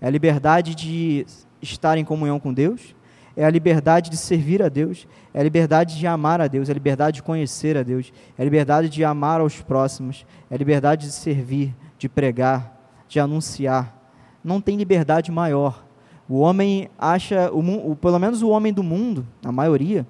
[0.00, 1.26] É a liberdade de
[1.60, 2.94] estar em comunhão com Deus,
[3.36, 6.72] é a liberdade de servir a Deus, é a liberdade de amar a Deus, é
[6.72, 10.58] a liberdade de conhecer a Deus, é a liberdade de amar aos próximos, é a
[10.58, 12.74] liberdade de servir, de pregar,
[13.08, 13.94] de anunciar.
[14.42, 15.84] Não tem liberdade maior.
[16.28, 20.06] O homem acha, o, pelo menos o homem do mundo, a maioria,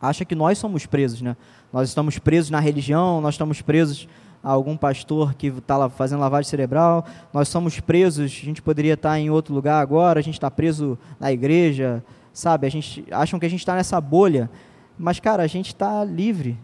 [0.00, 1.36] acha que nós somos presos, né?
[1.72, 4.06] Nós estamos presos na religião, nós estamos presos
[4.42, 9.18] a algum pastor que está fazendo lavagem cerebral, nós somos presos, a gente poderia estar
[9.18, 12.66] em outro lugar agora, a gente está preso na igreja, sabe?
[12.66, 14.50] A gente acham que a gente está nessa bolha,
[14.98, 16.58] mas cara, a gente está livre.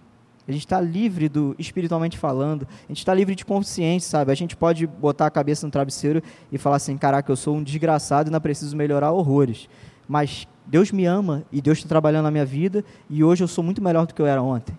[0.46, 4.32] A gente está livre do espiritualmente falando, a gente está livre de consciência, sabe?
[4.32, 7.62] A gente pode botar a cabeça no travesseiro e falar assim: caraca, eu sou um
[7.62, 9.68] desgraçado e não preciso melhorar horrores.
[10.08, 13.62] Mas Deus me ama e Deus está trabalhando na minha vida e hoje eu sou
[13.62, 14.74] muito melhor do que eu era ontem.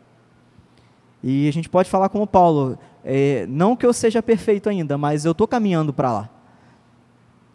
[1.23, 5.25] E a gente pode falar como Paulo: é, não que eu seja perfeito ainda, mas
[5.25, 6.29] eu estou caminhando para lá.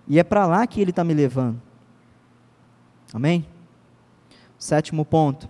[0.06, 1.60] E é para lá que Ele está me levando.
[3.12, 3.46] Amém?
[4.58, 5.48] Sétimo ponto.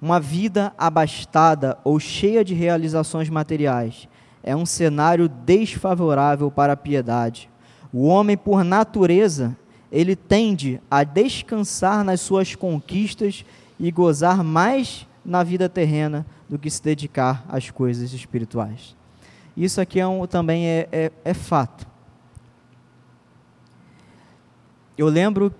[0.00, 4.08] Uma vida abastada ou cheia de realizações materiais
[4.42, 7.50] é um cenário desfavorável para a piedade.
[7.92, 9.56] O homem, por natureza,
[9.90, 13.44] ele tende a descansar nas suas conquistas
[13.78, 18.96] e gozar mais na vida terrena do que se dedicar às coisas espirituais.
[19.56, 21.86] Isso aqui é um, também é, é, é fato.
[24.96, 25.52] Eu lembro,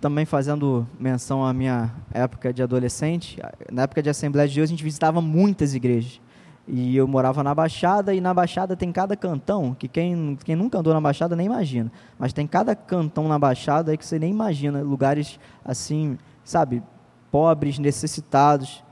[0.00, 3.38] também fazendo menção à minha época de adolescente,
[3.72, 6.20] na época de Assembleia de Deus, a gente visitava muitas igrejas.
[6.68, 10.78] E eu morava na Baixada, e na Baixada tem cada cantão, que quem, quem nunca
[10.78, 11.92] andou na Baixada nem imagina.
[12.18, 14.82] Mas tem cada cantão na Baixada que você nem imagina.
[14.82, 16.82] Lugares assim, sabe,
[17.30, 18.84] pobres, necessitados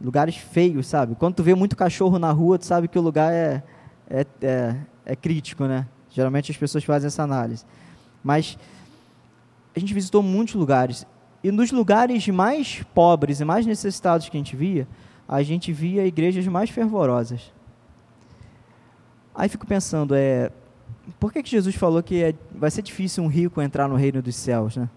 [0.00, 1.14] lugares feios, sabe?
[1.14, 3.62] Quando tu vê muito cachorro na rua, tu sabe que o lugar é,
[4.08, 5.86] é, é, é crítico, né?
[6.10, 7.64] Geralmente as pessoas fazem essa análise.
[8.22, 8.58] Mas
[9.74, 11.06] a gente visitou muitos lugares.
[11.42, 14.86] E nos lugares mais pobres e mais necessitados que a gente via,
[15.28, 17.52] a gente via igrejas mais fervorosas.
[19.34, 20.50] Aí fico pensando, é,
[21.18, 24.20] por que, que Jesus falou que é, vai ser difícil um rico entrar no reino
[24.20, 24.88] dos céus, né?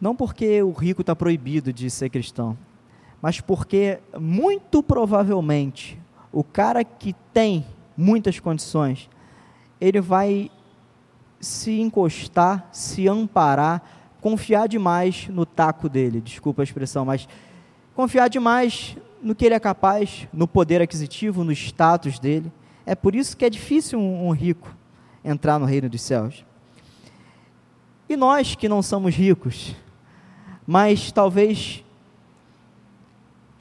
[0.00, 2.58] Não porque o rico está proibido de ser cristão,
[3.24, 5.98] mas porque muito provavelmente
[6.30, 7.64] o cara que tem
[7.96, 9.08] muitas condições,
[9.80, 10.50] ele vai
[11.40, 13.82] se encostar, se amparar,
[14.20, 17.26] confiar demais no taco dele, desculpa a expressão, mas
[17.94, 22.52] confiar demais no que ele é capaz, no poder aquisitivo, no status dele.
[22.84, 24.76] É por isso que é difícil um, um rico
[25.24, 26.44] entrar no reino dos céus.
[28.06, 29.74] E nós que não somos ricos,
[30.66, 31.83] mas talvez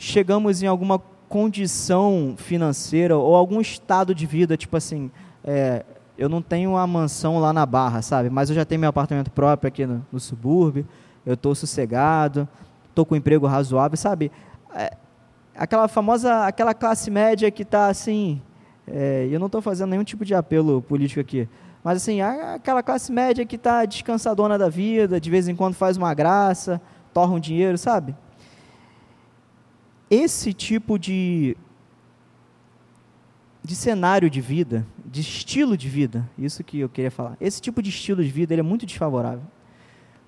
[0.04, 5.10] chegamos em alguma condição financeira ou algum estado de vida, tipo assim,
[5.44, 5.86] é,
[6.18, 8.30] eu não tenho uma mansão lá na Barra, sabe?
[8.30, 10.86] Mas eu já tenho meu apartamento próprio aqui no, no subúrbio,
[11.26, 12.48] eu estou sossegado,
[12.90, 14.30] estou com um emprego razoável, sabe?
[14.76, 14.92] É,
[15.56, 18.42] aquela famosa, aquela classe média que está assim,
[18.86, 21.48] é, eu não estou fazendo nenhum tipo de apelo político aqui,
[21.82, 25.96] mas assim, aquela classe média que está descansadona da vida, de vez em quando faz
[25.96, 26.82] uma graça,
[27.14, 28.14] torra um dinheiro, sabe?
[30.16, 31.58] Esse tipo de,
[33.64, 37.36] de cenário de vida, de estilo de vida, isso que eu queria falar.
[37.42, 39.42] Esse tipo de estilo de vida ele é muito desfavorável.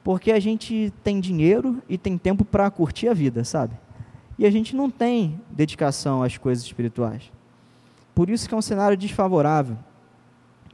[0.04, 3.76] Porque a gente tem dinheiro e tem tempo para curtir a vida, sabe?
[4.40, 7.32] E a gente não tem dedicação às coisas espirituais.
[8.16, 9.78] Por isso que é um cenário desfavorável.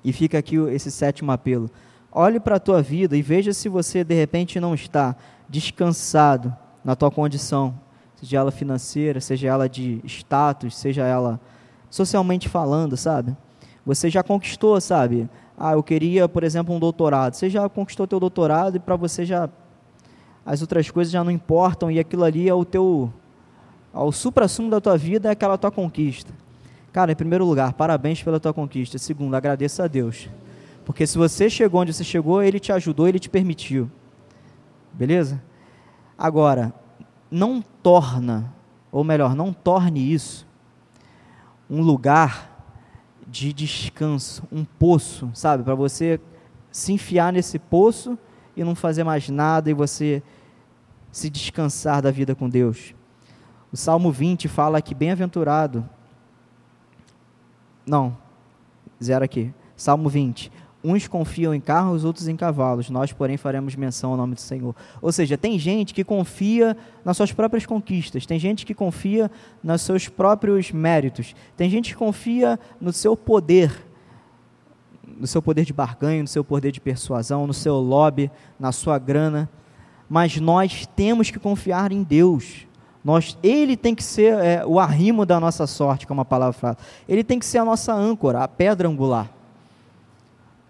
[0.05, 1.69] E fica aqui esse sétimo apelo.
[2.09, 5.17] Olhe para a tua vida e veja se você de repente não está
[5.49, 7.77] descansado na tua condição,
[8.21, 11.39] seja ela financeira, seja ela de status, seja ela
[11.89, 13.35] socialmente falando, sabe?
[13.85, 15.27] Você já conquistou, sabe?
[15.57, 17.33] Ah, eu queria, por exemplo, um doutorado.
[17.33, 19.49] Você já conquistou teu doutorado e para você já
[20.45, 23.11] as outras coisas já não importam e aquilo ali é o teu
[23.93, 26.31] ao supra-sumo da tua vida é aquela tua conquista.
[26.93, 28.97] Cara, em primeiro lugar, parabéns pela tua conquista.
[28.97, 30.29] Segundo, agradeça a Deus.
[30.85, 33.89] Porque se você chegou onde você chegou, ele te ajudou, ele te permitiu.
[34.93, 35.41] Beleza?
[36.17, 36.73] Agora,
[37.31, 38.53] não torna,
[38.91, 40.45] ou melhor, não torne isso
[41.71, 42.51] um lugar
[43.25, 45.63] de descanso, um poço, sabe?
[45.63, 46.19] Para você
[46.69, 48.19] se enfiar nesse poço
[48.57, 50.21] e não fazer mais nada e você
[51.13, 52.93] se descansar da vida com Deus.
[53.71, 55.87] O Salmo 20 fala que bem-aventurado.
[57.85, 58.17] Não,
[59.01, 59.53] zero aqui.
[59.77, 60.51] Salmo 20.
[60.83, 62.89] Uns confiam em carros, outros em cavalos.
[62.89, 64.75] Nós, porém, faremos menção ao nome do Senhor.
[64.99, 69.29] Ou seja, tem gente que confia nas suas próprias conquistas, tem gente que confia
[69.63, 73.85] nos seus próprios méritos, tem gente que confia no seu poder,
[75.05, 78.97] no seu poder de barganho, no seu poder de persuasão, no seu lobby, na sua
[78.97, 79.47] grana.
[80.09, 82.65] Mas nós temos que confiar em Deus.
[83.03, 86.77] Nós, ele tem que ser é, o arrimo da nossa sorte, como a palavra fala.
[87.07, 89.29] Ele tem que ser a nossa âncora, a pedra angular.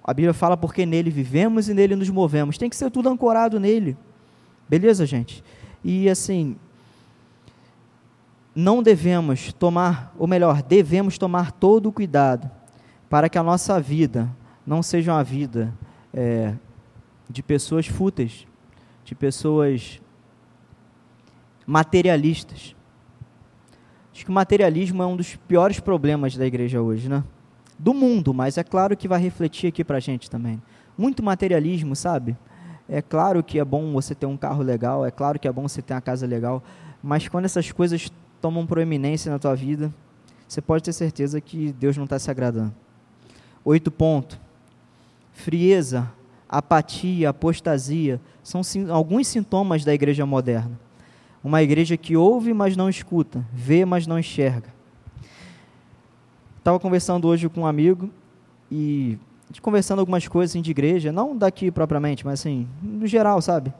[0.04, 2.58] A Bíblia fala porque nele vivemos e nele nos movemos.
[2.58, 3.96] Tem que ser tudo ancorado nele.
[4.68, 5.44] Beleza, gente?
[5.84, 6.56] E assim,
[8.56, 12.50] não devemos tomar, ou melhor, devemos tomar todo o cuidado
[13.10, 14.30] para que a nossa vida
[14.66, 15.74] não seja uma vida
[16.14, 16.54] é,
[17.30, 18.48] de pessoas fúteis,
[19.04, 20.02] de pessoas
[21.66, 22.76] materialistas.
[24.14, 27.24] Acho que o materialismo é um dos piores problemas da igreja hoje, né?
[27.82, 30.62] Do mundo, mas é claro que vai refletir aqui para a gente também.
[30.96, 32.38] Muito materialismo, sabe?
[32.88, 35.68] É claro que é bom você ter um carro legal, é claro que é bom
[35.68, 36.64] você ter uma casa legal,
[37.02, 39.92] mas quando essas coisas tomam proeminência na tua vida,
[40.48, 42.74] você pode ter certeza que Deus não está se agradando.
[43.66, 44.40] Oito ponto.
[45.32, 46.12] Frieza,
[46.48, 50.80] apatia, apostasia, são alguns sintomas da igreja moderna.
[51.44, 54.81] Uma igreja que ouve, mas não escuta, vê, mas não enxerga
[56.62, 58.08] Estava conversando hoje com um amigo
[58.72, 59.18] e
[59.64, 63.74] conversando algumas coisas assim, de igreja, não daqui propriamente, mas assim, no geral, sabe?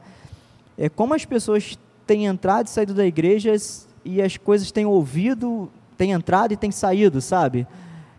[0.76, 3.52] É como as pessoas têm entrado e saído da igreja
[4.04, 7.68] e as coisas têm ouvido, têm entrado e têm saído, sabe?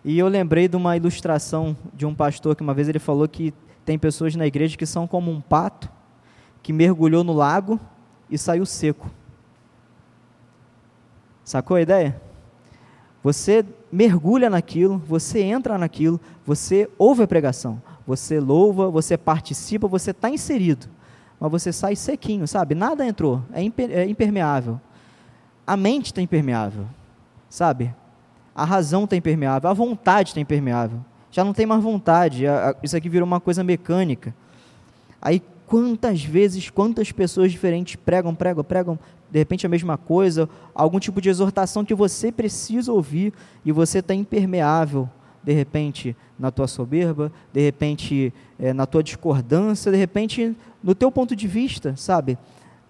[0.02, 3.54] E eu lembrei de uma ilustração de um pastor que uma vez ele falou que
[3.84, 5.90] tem pessoas na igreja que são como um pato
[6.62, 7.78] que mergulhou no lago
[8.30, 9.12] e saiu seco.
[11.44, 12.22] Sacou a ideia?
[13.22, 20.10] Você mergulha naquilo, você entra naquilo, você ouve a pregação, você louva, você participa, você
[20.10, 20.88] está inserido,
[21.40, 22.74] mas você sai sequinho, sabe?
[22.74, 24.82] Nada entrou, é, é impermeável.
[25.66, 26.88] A mente está impermeável,
[27.48, 27.94] sabe?
[28.56, 31.00] A razão está impermeável, a vontade está impermeável.
[31.30, 32.46] Já não tem mais vontade,
[32.82, 34.34] isso aqui virou uma coisa mecânica.
[35.22, 35.40] Aí
[35.74, 39.00] quantas vezes, quantas pessoas diferentes pregam, pregam, pregam,
[39.32, 43.34] de repente a mesma coisa, algum tipo de exortação que você precisa ouvir
[43.66, 45.10] e você está impermeável,
[45.44, 51.12] de repente na tua soberba, de repente é, na tua discordância, de repente no teu
[51.12, 52.38] ponto de vista, sabe?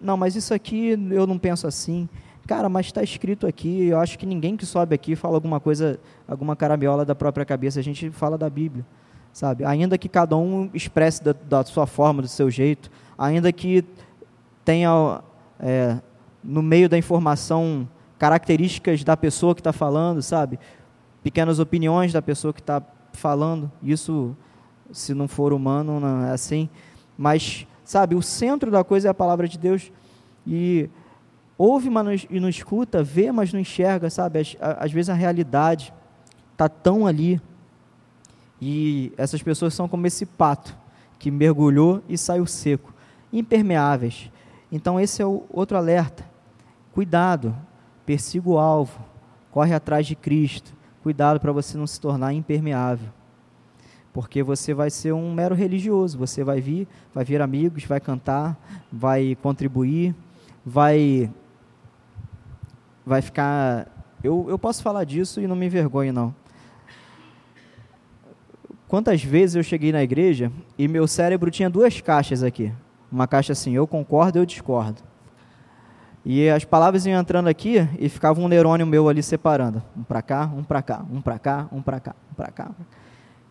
[0.01, 2.09] Não, mas isso aqui eu não penso assim.
[2.45, 5.97] Cara, mas está escrito aqui, eu acho que ninguém que sobe aqui fala alguma coisa,
[6.27, 8.85] alguma carabiola da própria cabeça, a gente fala da Bíblia,
[9.33, 9.65] sabe?
[9.65, 13.83] Ainda que cada um expresse da, da sua forma, do seu jeito, ainda que
[14.63, 15.21] tenha
[15.59, 15.97] é,
[16.43, 20.59] no meio da informação características da pessoa que está falando, sabe?
[21.23, 22.81] Pequenas opiniões da pessoa que está
[23.11, 23.71] falando.
[23.81, 24.35] Isso,
[24.91, 26.69] se não for humano, não é assim.
[27.17, 29.91] Mas, sabe, o centro da coisa é a palavra de Deus.
[30.45, 30.89] E
[31.57, 34.39] ouve, mas e não escuta, vê, mas não enxerga, sabe?
[34.39, 35.93] Às, às vezes a realidade
[36.51, 37.41] está tão ali.
[38.65, 40.73] E essas pessoas são como esse pato
[41.19, 42.93] que mergulhou e saiu seco,
[43.31, 44.31] impermeáveis.
[44.71, 46.23] Então, esse é o outro alerta.
[46.93, 47.53] Cuidado,
[48.05, 49.03] persiga o alvo,
[49.51, 50.73] corre atrás de Cristo.
[51.01, 53.09] Cuidado para você não se tornar impermeável.
[54.13, 56.17] Porque você vai ser um mero religioso.
[56.17, 58.57] Você vai vir, vai vir amigos, vai cantar,
[58.89, 60.15] vai contribuir,
[60.65, 61.29] vai
[63.05, 63.89] vai ficar.
[64.23, 66.42] Eu, eu posso falar disso e não me envergonho, não.
[68.93, 72.71] Quantas vezes eu cheguei na igreja e meu cérebro tinha duas caixas aqui.
[73.11, 75.01] Uma caixa assim, eu concordo, eu discordo.
[76.23, 79.81] E as palavras iam entrando aqui e ficava um neurônio meu ali separando.
[79.97, 82.69] Um para cá, um para cá, um para cá, um para cá, um para cá.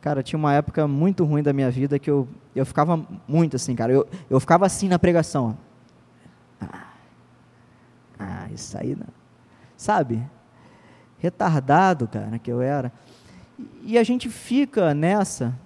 [0.00, 3.74] Cara, tinha uma época muito ruim da minha vida que eu, eu ficava muito assim,
[3.74, 3.92] cara.
[3.92, 5.58] Eu, eu ficava assim na pregação.
[6.60, 6.86] Ah,
[8.16, 9.08] ah isso aí não
[9.76, 10.24] sabe?
[11.18, 12.92] Retardado, cara, que eu era.
[13.84, 15.58] E a gente fica nessa.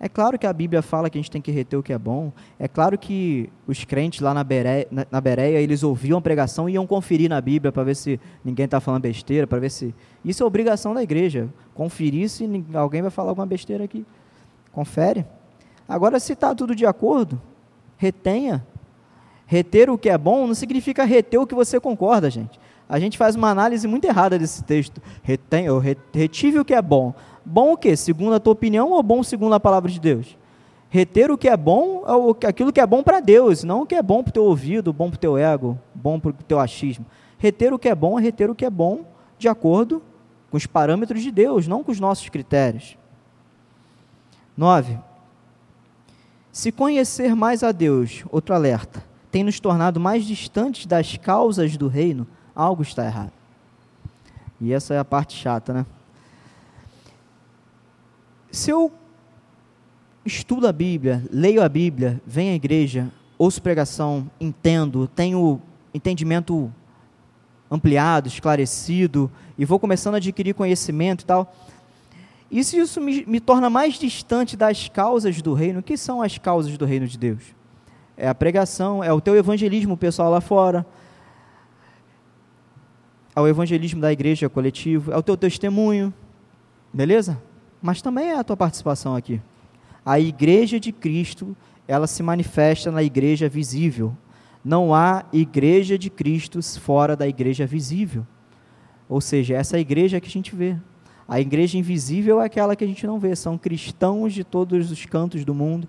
[0.00, 1.98] É claro que a Bíblia fala que a gente tem que reter o que é
[1.98, 2.32] bom.
[2.58, 6.68] É claro que os crentes lá na Bereia, na, na Bereia eles ouviam a pregação
[6.68, 9.94] e iam conferir na Bíblia para ver se ninguém está falando besteira, para ver se.
[10.24, 11.48] Isso é obrigação da igreja.
[11.72, 14.04] Conferir se alguém vai falar alguma besteira aqui.
[14.72, 15.24] Confere.
[15.88, 17.40] Agora, se está tudo de acordo,
[17.96, 18.66] retenha.
[19.46, 22.58] Reter o que é bom não significa reter o que você concorda, gente
[22.92, 25.00] a gente faz uma análise muito errada desse texto.
[25.22, 27.14] Retém, eu retive o que é bom.
[27.42, 27.96] Bom o quê?
[27.96, 30.36] Segundo a tua opinião ou bom segundo a palavra de Deus?
[30.90, 32.04] Reter o que é bom
[32.42, 34.44] é aquilo que é bom para Deus, não o que é bom para o teu
[34.44, 37.06] ouvido, bom para o teu ego, bom para o teu achismo.
[37.38, 39.06] Reter o que é bom é reter o que é bom
[39.38, 40.02] de acordo
[40.50, 42.98] com os parâmetros de Deus, não com os nossos critérios.
[44.54, 44.98] 9.
[46.52, 51.88] Se conhecer mais a Deus, outro alerta, tem nos tornado mais distantes das causas do
[51.88, 53.32] reino algo está errado.
[54.60, 55.86] E essa é a parte chata, né?
[58.50, 58.92] Se eu
[60.24, 65.60] estudo a Bíblia, leio a Bíblia, venho à igreja, ouço pregação, entendo, tenho
[65.92, 66.72] entendimento
[67.70, 71.54] ampliado, esclarecido, e vou começando a adquirir conhecimento e tal.
[72.50, 76.20] E se isso me, me torna mais distante das causas do reino, o que são
[76.20, 77.42] as causas do reino de Deus?
[78.14, 80.86] É a pregação, é o teu evangelismo pessoal lá fora,
[83.34, 86.12] ao evangelismo da igreja coletivo, ao teu testemunho,
[86.92, 87.40] beleza?
[87.80, 89.40] Mas também é a tua participação aqui.
[90.04, 91.56] A igreja de Cristo,
[91.86, 94.16] ela se manifesta na igreja visível.
[94.64, 98.26] Não há igreja de Cristo fora da igreja visível.
[99.08, 100.76] Ou seja, essa igreja que a gente vê.
[101.26, 103.34] A igreja invisível é aquela que a gente não vê.
[103.34, 105.88] São cristãos de todos os cantos do mundo,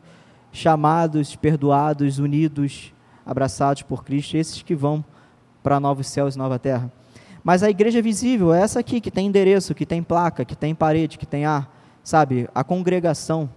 [0.51, 2.93] chamados, perdoados, unidos,
[3.25, 5.03] abraçados por Cristo, esses que vão
[5.61, 6.91] para novos céus e nova terra.
[7.43, 10.73] Mas a igreja visível é essa aqui, que tem endereço, que tem placa, que tem
[10.73, 11.69] parede, que tem ar,
[12.01, 12.47] sabe?
[12.55, 13.49] A congregação,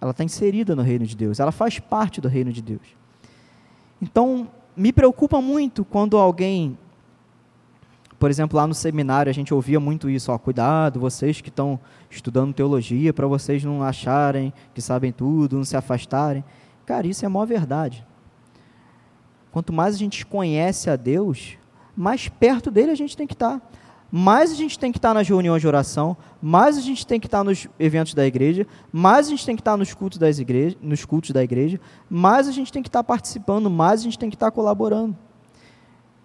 [0.00, 2.96] ela está inserida no reino de Deus, ela faz parte do reino de Deus.
[4.00, 6.78] Então, me preocupa muito quando alguém,
[8.20, 11.78] por exemplo, lá no seminário a gente ouvia muito isso, ó, cuidado, vocês que estão
[12.08, 16.44] estudando teologia, para vocês não acharem que sabem tudo, não se afastarem.
[16.86, 18.06] Cara, isso é a maior verdade.
[19.50, 21.58] Quanto mais a gente conhece a Deus,
[21.96, 23.60] mais perto dele a gente tem que estar.
[24.14, 27.26] Mais a gente tem que estar nas reuniões de oração, mais a gente tem que
[27.26, 30.76] estar nos eventos da igreja, mais a gente tem que estar nos cultos, das igreja,
[30.82, 31.80] nos cultos da igreja,
[32.10, 35.16] mais a gente tem que estar participando, mais a gente tem que estar colaborando.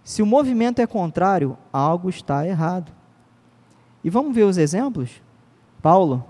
[0.03, 2.91] Se o movimento é contrário, algo está errado.
[4.03, 5.21] E vamos ver os exemplos?
[5.81, 6.25] Paulo.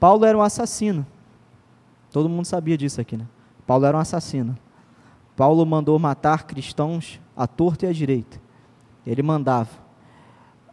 [0.00, 1.06] Paulo era um assassino.
[2.10, 3.26] Todo mundo sabia disso aqui, né?
[3.66, 4.56] Paulo era um assassino.
[5.38, 8.40] Paulo mandou matar cristãos à torta e à direita.
[9.06, 9.68] Ele mandava.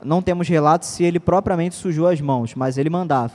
[0.04, 3.34] Não temos relatos se ele propriamente sujou as mãos, mas ele mandava.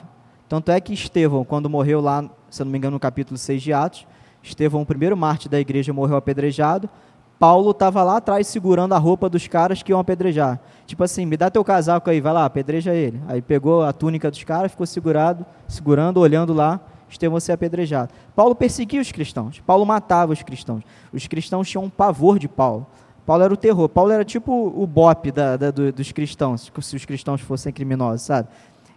[0.48, 3.72] Tanto é que Estevão, quando morreu lá, se não me engano, no capítulo 6 de
[3.72, 4.08] Atos,
[4.42, 6.90] Estevão, o primeiro mártir da igreja, morreu apedrejado.
[7.38, 10.58] Paulo estava lá atrás segurando a roupa dos caras que iam apedrejar.
[10.84, 13.22] Tipo assim, me dá teu casaco aí, vai lá, apedreja ele.
[13.28, 18.12] Aí pegou a túnica dos caras, ficou segurado, segurando, olhando lá, Estevão ser apedrejado.
[18.34, 19.60] Paulo perseguia os cristãos.
[19.60, 20.82] Paulo matava os cristãos.
[21.12, 22.86] Os cristãos tinham um pavor de Paulo.
[23.26, 23.88] Paulo era o terror.
[23.88, 28.22] Paulo era tipo o bope da, da, do, dos cristãos, se os cristãos fossem criminosos,
[28.22, 28.48] sabe?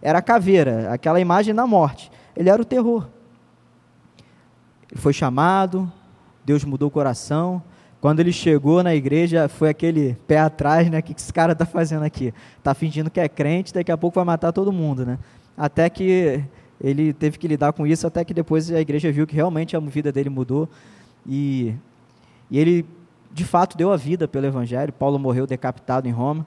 [0.01, 2.11] Era a caveira, aquela imagem da morte.
[2.35, 3.07] Ele era o terror.
[4.91, 5.91] Ele foi chamado,
[6.45, 7.61] Deus mudou o coração.
[8.01, 10.99] Quando ele chegou na igreja, foi aquele pé atrás, né?
[10.99, 12.33] O que esse cara está fazendo aqui?
[12.57, 15.17] Está fingindo que é crente, daqui a pouco vai matar todo mundo, né?
[15.55, 16.43] Até que
[16.83, 19.79] ele teve que lidar com isso, até que depois a igreja viu que realmente a
[19.79, 20.67] vida dele mudou.
[21.25, 21.73] E,
[22.51, 22.85] e ele
[23.31, 24.91] de fato deu a vida pelo Evangelho.
[24.91, 26.45] Paulo morreu decapitado em Roma.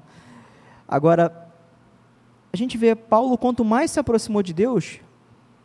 [0.87, 1.49] Agora,
[2.53, 5.01] a gente vê Paulo, quanto mais se aproximou de Deus,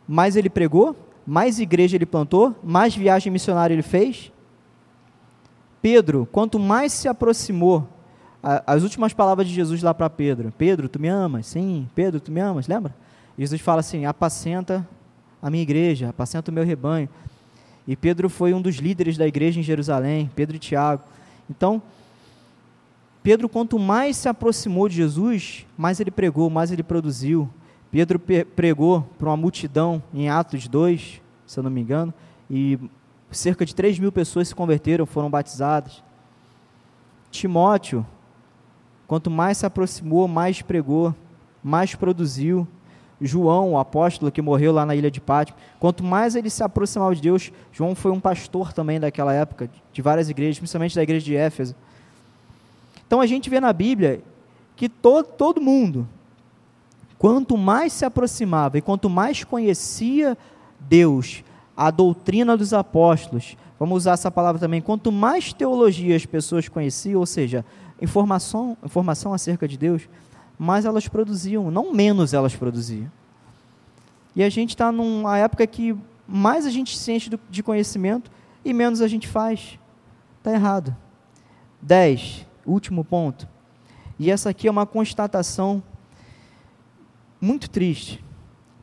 [0.08, 0.96] mais ele pregou,
[1.26, 4.32] mais igreja ele plantou, mais viagem missionária ele fez.
[5.82, 7.86] Pedro, quanto mais se aproximou,
[8.42, 11.46] as últimas palavras de Jesus lá para Pedro: Pedro, tu me amas?
[11.46, 11.88] Sim.
[11.94, 12.66] Pedro, tu me amas?
[12.66, 12.94] Lembra?
[13.38, 14.86] Jesus fala assim: apacenta
[15.40, 17.08] a minha igreja, apacenta o meu rebanho.
[17.86, 21.02] E Pedro foi um dos líderes da igreja em Jerusalém, Pedro e Tiago.
[21.50, 21.82] Então,
[23.22, 27.48] Pedro, quanto mais se aproximou de Jesus, mais ele pregou, mais ele produziu.
[27.90, 32.12] Pedro pregou para uma multidão em Atos 2, se eu não me engano,
[32.50, 32.78] e
[33.30, 36.02] cerca de 3 mil pessoas se converteram, foram batizadas.
[37.30, 38.06] Timóteo,
[39.06, 41.14] quanto mais se aproximou, mais pregou,
[41.62, 42.66] mais produziu.
[43.26, 47.14] João, o apóstolo que morreu lá na ilha de Pátimo, quanto mais ele se aproximava
[47.14, 51.24] de Deus, João foi um pastor também daquela época, de várias igrejas, principalmente da igreja
[51.24, 51.74] de Éfeso.
[53.06, 54.22] Então a gente vê na Bíblia
[54.74, 56.08] que todo, todo mundo,
[57.18, 60.36] quanto mais se aproximava e quanto mais conhecia
[60.80, 61.44] Deus,
[61.76, 67.20] a doutrina dos apóstolos, vamos usar essa palavra também, quanto mais teologia as pessoas conheciam,
[67.20, 67.64] ou seja,
[68.00, 70.08] informação, informação acerca de Deus,
[70.58, 73.10] mais elas produziam, não menos elas produziam.
[74.34, 75.96] E a gente está numa época que
[76.26, 78.30] mais a gente se enche de conhecimento
[78.64, 79.78] e menos a gente faz.
[80.38, 80.96] Está errado.
[81.80, 82.46] 10.
[82.64, 83.48] Último ponto.
[84.18, 85.82] E essa aqui é uma constatação
[87.40, 88.24] muito triste.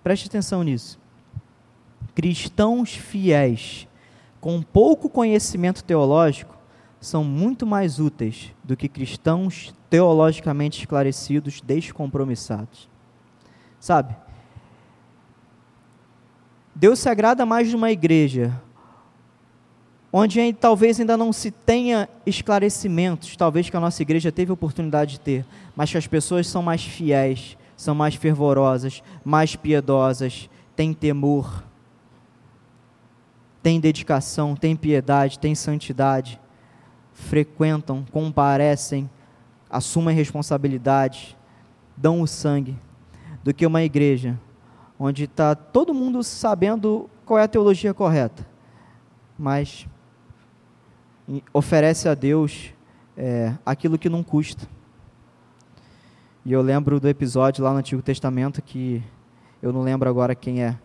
[0.04, 1.00] Preste atenção nisso.
[2.14, 3.88] Cristãos fiéis
[4.42, 6.59] com pouco conhecimento teológico
[7.00, 12.90] são muito mais úteis do que cristãos teologicamente esclarecidos, descompromissados.
[13.80, 14.16] Sabe?
[16.76, 18.54] Deus se agrada mais de uma igreja
[20.12, 25.20] onde talvez ainda não se tenha esclarecimentos, talvez que a nossa igreja teve oportunidade de
[25.20, 25.46] ter,
[25.76, 31.64] mas que as pessoas são mais fiéis, são mais fervorosas, mais piedosas, têm temor,
[33.62, 36.40] têm dedicação, têm piedade, têm santidade
[37.20, 39.10] frequentam, comparecem,
[39.70, 41.38] assumem responsabilidade,
[41.96, 42.78] dão o sangue,
[43.44, 44.40] do que uma igreja
[44.98, 48.46] onde está todo mundo sabendo qual é a teologia correta,
[49.38, 49.88] mas
[51.54, 52.74] oferece a Deus
[53.16, 54.68] é, aquilo que não custa.
[56.44, 59.04] E eu lembro do episódio lá no Antigo Testamento que
[59.62, 60.78] eu não lembro agora quem é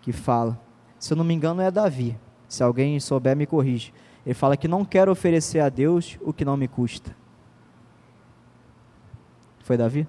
[0.00, 0.58] que fala.
[0.98, 2.16] Se eu não me engano é Davi.
[2.48, 3.92] Se alguém souber me corrige.
[4.28, 7.16] Ele fala que não quer oferecer a Deus o que não me custa.
[9.60, 10.06] Foi Davi?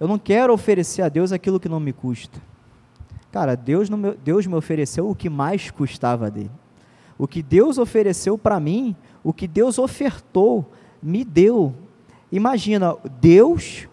[0.00, 2.40] Eu não quero oferecer a Deus aquilo que não me custa.
[3.30, 6.50] Cara, Deus, me, Deus me ofereceu o que mais custava dele.
[7.18, 11.74] O que Deus ofereceu para mim, o que Deus ofertou, me deu.
[12.32, 13.86] Imagina, Deus,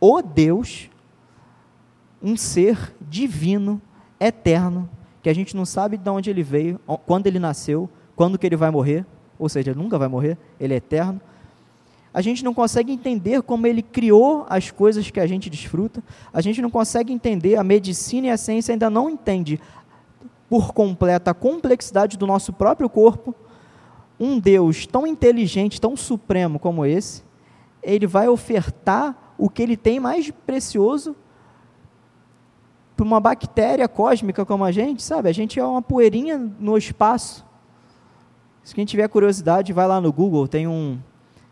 [0.00, 0.88] o Deus,
[2.22, 3.82] um ser divino,
[4.18, 4.88] eterno,
[5.22, 7.86] que a gente não sabe de onde ele veio, quando ele nasceu,
[8.20, 9.06] quando que ele vai morrer,
[9.38, 11.18] ou seja, nunca vai morrer, ele é eterno.
[12.12, 16.04] A gente não consegue entender como ele criou as coisas que a gente desfruta.
[16.30, 19.58] A gente não consegue entender, a medicina e a ciência ainda não entende
[20.50, 23.34] por completo a complexidade do nosso próprio corpo.
[24.20, 27.24] Um Deus tão inteligente, tão supremo como esse,
[27.82, 31.16] ele vai ofertar o que ele tem mais precioso
[32.94, 35.30] para uma bactéria cósmica como a gente, sabe?
[35.30, 37.48] A gente é uma poeirinha no espaço.
[38.62, 40.98] Se quem tiver curiosidade, vai lá no Google, tem um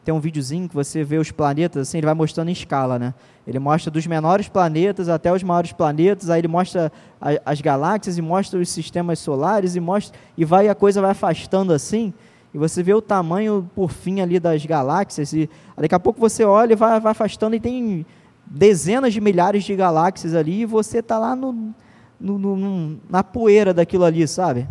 [0.05, 3.13] tem um videozinho que você vê os planetas, assim, ele vai mostrando em escala, né?
[3.47, 6.91] Ele mostra dos menores planetas até os maiores planetas, aí ele mostra
[7.21, 11.11] a, as galáxias e mostra os sistemas solares e mostra e vai a coisa vai
[11.11, 12.15] afastando assim,
[12.55, 16.43] e você vê o tamanho por fim ali das galáxias e daqui a pouco você
[16.43, 18.07] olha e vai, vai afastando e tem
[18.47, 21.75] dezenas de milhares de galáxias ali e você está lá no,
[22.19, 24.67] no, no, na poeira daquilo ali, sabe?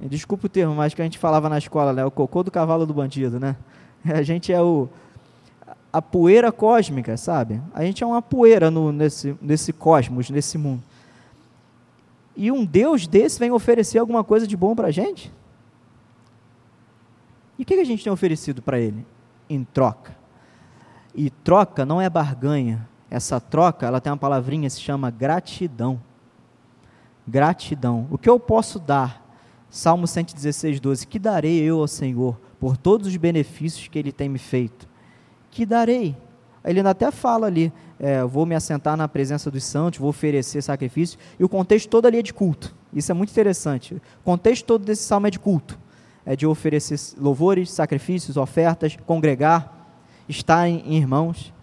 [0.00, 2.04] Desculpa o termo, mas que a gente falava na escola, né?
[2.04, 3.56] O cocô do cavalo do bandido, né?
[4.04, 4.88] A gente é o
[5.92, 7.58] a poeira cósmica, sabe?
[7.72, 10.82] A gente é uma poeira no, nesse, nesse cosmos, nesse mundo.
[12.36, 15.32] E um Deus desse vem oferecer alguma coisa de bom para a gente?
[17.58, 19.06] E o que, que a gente tem oferecido para ele?
[19.48, 20.14] Em troca.
[21.14, 22.86] E troca não é barganha.
[23.10, 25.98] Essa troca, ela tem uma palavrinha, se chama gratidão.
[27.26, 28.06] Gratidão.
[28.10, 29.25] O que eu posso dar
[29.70, 34.28] Salmo 116, 12: Que darei eu ao Senhor por todos os benefícios que Ele tem
[34.28, 34.88] me feito?
[35.50, 36.16] Que darei?
[36.64, 41.18] Ele até fala ali: é, vou me assentar na presença dos santos, vou oferecer sacrifício,
[41.38, 42.74] e o contexto todo ali é de culto.
[42.92, 43.94] Isso é muito interessante.
[43.94, 45.78] O contexto todo desse salmo é de culto.
[46.24, 49.88] é de oferecer louvores, sacrifícios, ofertas, congregar,
[50.28, 51.54] estar em irmãos.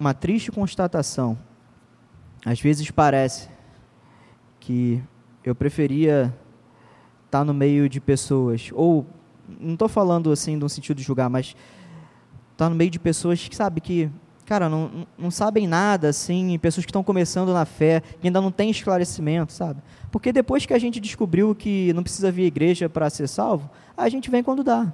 [0.00, 1.38] Uma triste constatação.
[2.44, 3.51] Às vezes parece
[4.62, 5.02] que
[5.44, 6.32] eu preferia
[7.26, 9.04] estar no meio de pessoas, ou
[9.58, 11.56] não estou falando assim no sentido de julgar, mas
[12.52, 14.08] estar no meio de pessoas que sabe que
[14.44, 18.52] cara, não, não sabem nada, assim, pessoas que estão começando na fé, que ainda não
[18.52, 19.80] têm esclarecimento, sabe?
[20.10, 23.70] Porque depois que a gente descobriu que não precisa vir à igreja para ser salvo,
[23.96, 24.92] a gente vem quando dá.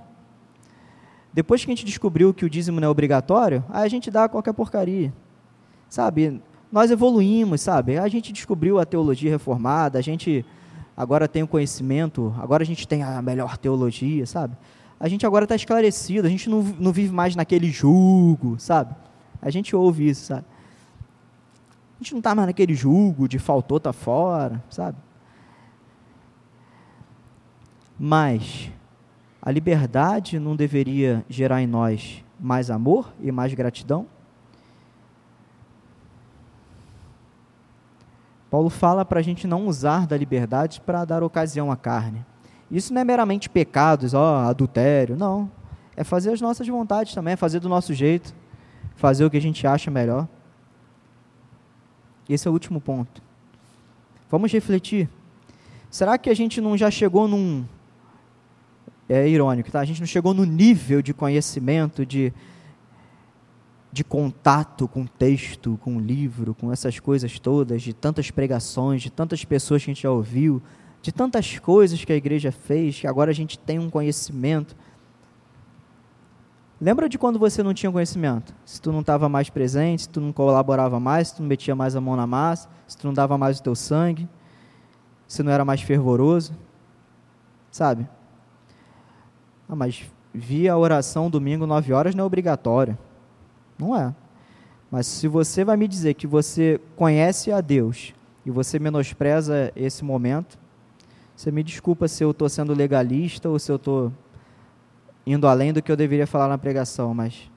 [1.33, 4.53] Depois que a gente descobriu que o dízimo não é obrigatório, a gente dá qualquer
[4.53, 5.13] porcaria,
[5.89, 6.41] sabe?
[6.71, 7.99] Nós evoluímos, sabe?
[7.99, 10.45] A gente descobriu a teologia reformada, a gente
[10.97, 14.57] agora tem o conhecimento, agora a gente tem a melhor teologia, sabe?
[15.01, 18.95] A gente agora está esclarecido, a gente não, não vive mais naquele julgo, sabe?
[19.41, 20.45] A gente ouve isso, sabe?
[21.99, 24.99] A gente não está mais naquele julgo de faltou, tá fora, sabe?
[27.99, 28.71] Mas
[29.41, 34.07] a liberdade não deveria gerar em nós mais amor e mais gratidão?
[38.51, 42.25] Paulo fala para a gente não usar da liberdade para dar ocasião à carne.
[42.71, 45.51] Isso não é meramente pecados, ó, adultério, não.
[45.97, 48.35] É fazer as nossas vontades também, é fazer do nosso jeito
[48.99, 50.29] fazer o que a gente acha melhor.
[52.29, 53.23] Esse é o último ponto.
[54.29, 55.09] Vamos refletir.
[55.89, 57.65] Será que a gente não já chegou num.
[59.09, 59.81] É irônico, tá?
[59.81, 62.31] A gente não chegou no nível de conhecimento, de,
[63.91, 69.45] de contato com texto, com livro, com essas coisas todas, de tantas pregações, de tantas
[69.45, 70.63] pessoas que a gente já ouviu,
[71.01, 74.77] de tantas coisas que a igreja fez, que agora a gente tem um conhecimento
[76.81, 78.55] Lembra de quando você não tinha conhecimento?
[78.65, 81.75] Se tu não estava mais presente, se tu não colaborava mais, se tu não metia
[81.75, 84.29] mais a mão na massa, se tu não dava mais o teu sangue,
[85.27, 86.53] se não era mais fervoroso,
[87.69, 88.09] sabe?
[89.69, 92.97] Ah, mas via a oração domingo nove horas não é obrigatória.
[93.79, 94.15] Não é.
[94.91, 98.15] Mas se você vai me dizer que você conhece a Deus
[98.45, 100.59] e você menospreza esse momento,
[101.37, 104.13] você me desculpa se eu estou sendo legalista ou se eu estou
[105.27, 107.51] indo além do que eu deveria falar na pregação, mas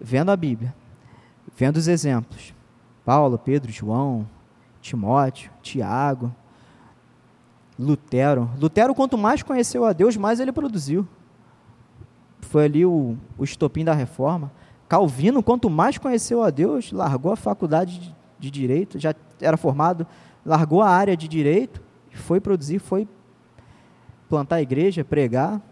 [0.00, 0.74] vendo a Bíblia,
[1.56, 2.54] vendo os exemplos,
[3.04, 4.28] Paulo, Pedro, João,
[4.80, 6.32] Timóteo, Tiago,
[7.78, 8.48] Lutero.
[8.60, 11.06] Lutero, quanto mais conheceu a Deus, mais ele produziu.
[12.40, 14.52] Foi ali o, o estopim da reforma.
[14.92, 20.06] Calvino, quanto mais conheceu a Deus, largou a faculdade de, direito, já era formado,
[20.44, 21.80] largou a área de direito,
[22.10, 23.08] foi produzir, foi
[24.28, 25.62] plantar a igreja, pregar.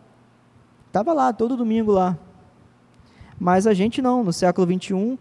[0.87, 2.16] Estava lá, todo domingo lá.
[3.39, 5.18] Mas a gente não, no século 21,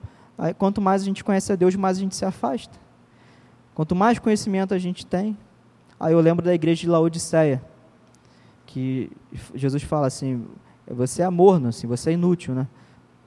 [0.57, 2.79] quanto mais a gente conhece a Deus, mais a gente se afasta.
[3.75, 5.37] Quanto mais conhecimento a gente tem.
[5.99, 7.61] Aí eu lembro da igreja de Laodiceia,
[8.65, 9.11] que
[9.53, 10.47] Jesus fala assim:
[10.89, 12.65] você é morno, assim, você é inútil, né?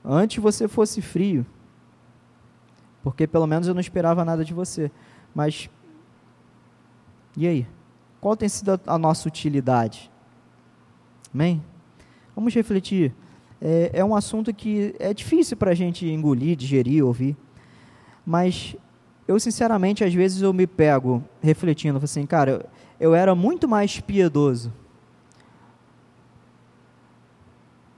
[0.03, 1.45] Antes você fosse frio,
[3.01, 4.91] porque pelo menos eu não esperava nada de você.
[5.33, 5.69] Mas,
[7.37, 7.67] e aí?
[8.19, 10.09] Qual tem sido a nossa utilidade?
[11.33, 11.63] Amém?
[12.35, 13.13] Vamos refletir.
[13.61, 17.35] É, é um assunto que é difícil para a gente engolir, digerir, ouvir.
[18.25, 18.75] Mas
[19.27, 22.51] eu, sinceramente, às vezes eu me pego refletindo, assim, cara,
[22.99, 24.71] eu, eu era muito mais piedoso.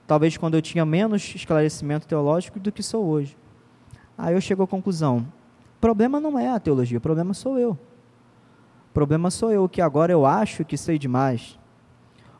[0.06, 3.36] Talvez quando eu tinha menos esclarecimento teológico do que sou hoje.
[4.16, 5.18] Aí eu chego à conclusão:
[5.76, 7.72] o problema não é a teologia, o problema sou eu.
[7.72, 11.58] O problema sou eu, que agora eu acho que sei demais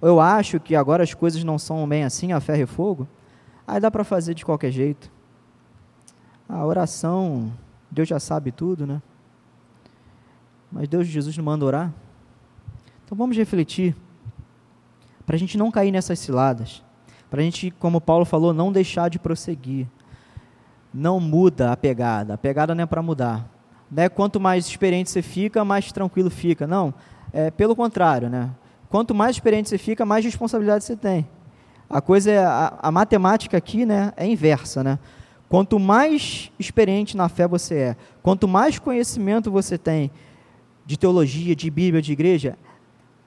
[0.01, 3.09] eu acho que agora as coisas não são bem assim, a ferro e fogo,
[3.67, 5.11] aí dá para fazer de qualquer jeito.
[6.49, 7.53] A oração,
[7.91, 9.03] Deus já sabe tudo, né?
[10.71, 11.93] Mas Deus Jesus não manda orar.
[13.05, 13.97] Então vamos refletir,
[15.25, 16.85] para a gente não cair nessas ciladas,
[17.37, 19.87] para a gente, como Paulo falou, não deixar de prosseguir.
[20.93, 23.47] Não muda a pegada, a pegada não é para mudar.
[23.91, 26.67] Não é quanto mais experiente você fica, mais tranquilo fica.
[26.67, 26.95] Não,
[27.35, 28.49] é pelo contrário, né?
[28.89, 31.29] quanto mais experiente você fica, mais responsabilidade você tem.
[31.91, 34.99] A coisa é a, a, matemática aqui, né, é inversa, né?
[35.47, 40.11] Quanto mais experiente na fé você é, quanto mais conhecimento você tem
[40.87, 42.57] de teologia, de Bíblia, de igreja,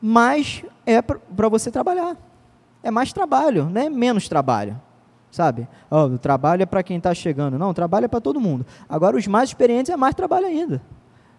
[0.01, 2.18] mais é para você trabalhar.
[2.82, 4.80] É mais trabalho, não é menos trabalho,
[5.30, 5.67] sabe?
[5.89, 7.57] Oh, o trabalho é para quem está chegando.
[7.59, 8.65] Não, o trabalho é para todo mundo.
[8.88, 10.82] Agora, os mais experientes é mais trabalho ainda.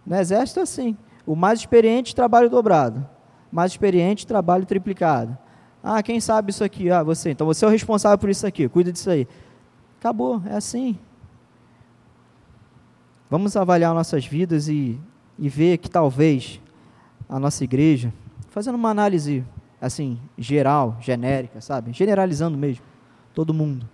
[0.04, 0.96] No exército é assim.
[1.26, 3.06] O mais experiente, trabalho dobrado
[3.50, 5.36] mais experiente, trabalho triplicado.
[5.82, 6.90] Ah, quem sabe isso aqui?
[6.90, 7.30] Ah, você.
[7.30, 9.26] Então você é o responsável por isso aqui, cuida disso aí.
[9.98, 10.98] Acabou, é assim.
[13.28, 15.00] Vamos avaliar nossas vidas e,
[15.38, 16.60] e ver que talvez
[17.28, 18.12] a nossa igreja,
[18.50, 19.44] fazendo uma análise
[19.80, 21.92] assim, geral, genérica, sabe?
[21.92, 22.84] Generalizando mesmo,
[23.34, 23.88] todo mundo.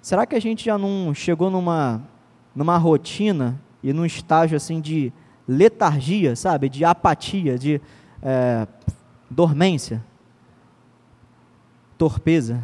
[0.00, 2.02] Será que a gente já não chegou numa
[2.54, 5.12] numa rotina e num estágio assim de
[5.46, 6.68] letargia, sabe?
[6.68, 7.80] De apatia, de
[8.22, 8.66] é,
[9.28, 10.04] dormência,
[11.96, 12.62] torpeza.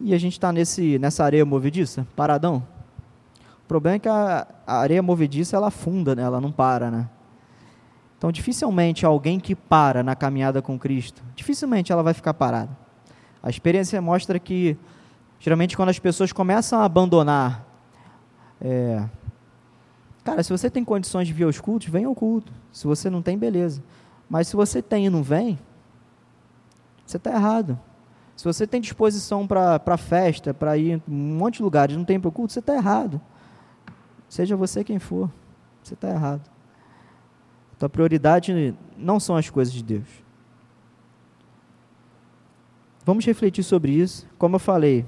[0.00, 2.66] E a gente está nessa areia movediça, paradão.
[3.64, 6.22] O problema é que a, areia movediça ela afunda, né?
[6.22, 7.08] ela não para, né?
[8.26, 12.76] Então, dificilmente alguém que para na caminhada com Cristo, dificilmente ela vai ficar parada.
[13.40, 14.76] A experiência mostra que,
[15.38, 17.64] geralmente, quando as pessoas começam a abandonar,
[18.60, 19.04] é,
[20.24, 22.52] cara, se você tem condições de vir aos cultos, vem ao culto.
[22.72, 23.80] Se você não tem, beleza.
[24.28, 25.56] Mas se você tem e não vem,
[27.06, 27.78] você está errado.
[28.36, 32.18] Se você tem disposição para festa, para ir em um monte de lugares não tem
[32.18, 33.20] para o culto, você está errado.
[34.28, 35.30] Seja você quem for,
[35.80, 36.55] você está errado.
[37.78, 40.08] Tua prioridade não são as coisas de Deus.
[43.04, 44.26] Vamos refletir sobre isso.
[44.38, 45.04] Como eu falei,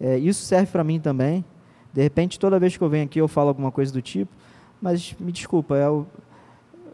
[0.00, 1.44] é, isso serve para mim também.
[1.92, 4.32] De repente, toda vez que eu venho aqui, eu falo alguma coisa do tipo,
[4.80, 6.06] mas me desculpa, é o,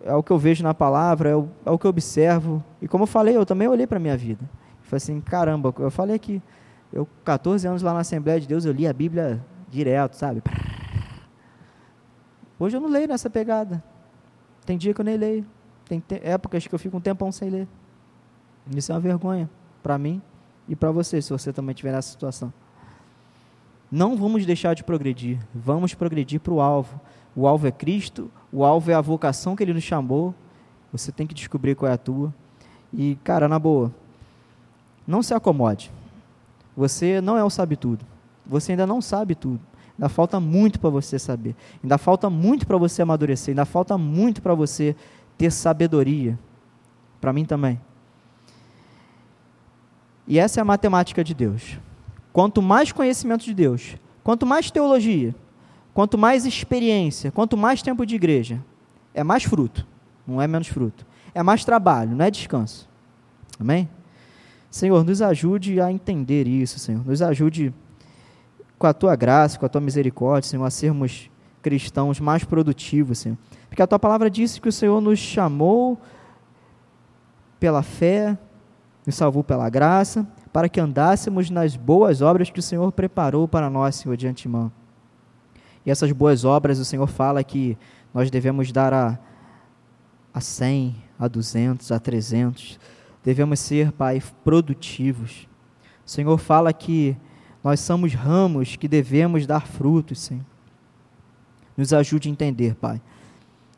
[0.04, 2.62] é o que eu vejo na palavra, é o, é o que eu observo.
[2.82, 4.44] E como eu falei, eu também olhei para a minha vida.
[4.82, 6.42] Falei assim, caramba, eu falei aqui,
[6.92, 10.42] eu 14 anos lá na Assembleia de Deus, eu li a Bíblia direto, sabe?
[12.58, 13.82] Hoje eu não leio nessa pegada.
[14.70, 15.44] Tem dia que eu nem leio.
[15.84, 17.66] Tem épocas que eu fico um tempão sem ler.
[18.72, 19.50] Isso é uma vergonha
[19.82, 20.22] para mim
[20.68, 22.52] e para você, se você também estiver nessa situação.
[23.90, 25.40] Não vamos deixar de progredir.
[25.52, 27.00] Vamos progredir para o alvo.
[27.34, 30.32] O alvo é Cristo, o alvo é a vocação que Ele nos chamou.
[30.92, 32.32] Você tem que descobrir qual é a tua.
[32.92, 33.92] E, cara, na boa,
[35.04, 35.90] não se acomode.
[36.76, 38.06] Você não é o sabe tudo.
[38.46, 39.60] Você ainda não sabe tudo.
[40.00, 41.54] Ainda falta muito para você saber.
[41.82, 43.52] Ainda falta muito para você amadurecer.
[43.52, 44.96] Ainda falta muito para você
[45.36, 46.38] ter sabedoria.
[47.20, 47.78] Para mim também.
[50.26, 51.78] E essa é a matemática de Deus.
[52.32, 55.34] Quanto mais conhecimento de Deus, quanto mais teologia,
[55.92, 58.64] quanto mais experiência, quanto mais tempo de igreja,
[59.12, 59.86] é mais fruto,
[60.26, 61.04] não é menos fruto.
[61.34, 62.88] É mais trabalho, não é descanso.
[63.58, 63.86] Amém?
[64.70, 67.04] Senhor, nos ajude a entender isso, Senhor.
[67.04, 67.74] Nos ajude
[68.80, 73.36] com a tua graça, com a tua misericórdia, Senhor, a sermos cristãos mais produtivos, Senhor.
[73.68, 76.00] Porque a tua palavra disse que o Senhor nos chamou
[77.60, 78.38] pela fé,
[79.06, 83.68] nos salvou pela graça, para que andássemos nas boas obras que o Senhor preparou para
[83.68, 84.72] nós, Senhor, de antemão.
[85.84, 87.76] E essas boas obras, o Senhor fala que
[88.14, 89.18] nós devemos dar a,
[90.32, 92.80] a 100, a 200, a 300.
[93.22, 95.46] Devemos ser, Pai, produtivos.
[96.06, 97.14] O Senhor fala que
[97.62, 100.44] nós somos ramos que devemos dar frutos, Senhor.
[101.76, 103.00] Nos ajude a entender, Pai,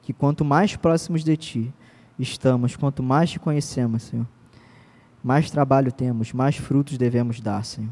[0.03, 1.75] que quanto mais próximos de Ti
[2.19, 4.27] estamos, quanto mais Te conhecemos, Senhor,
[5.23, 7.91] mais trabalho temos, mais frutos devemos dar, Senhor.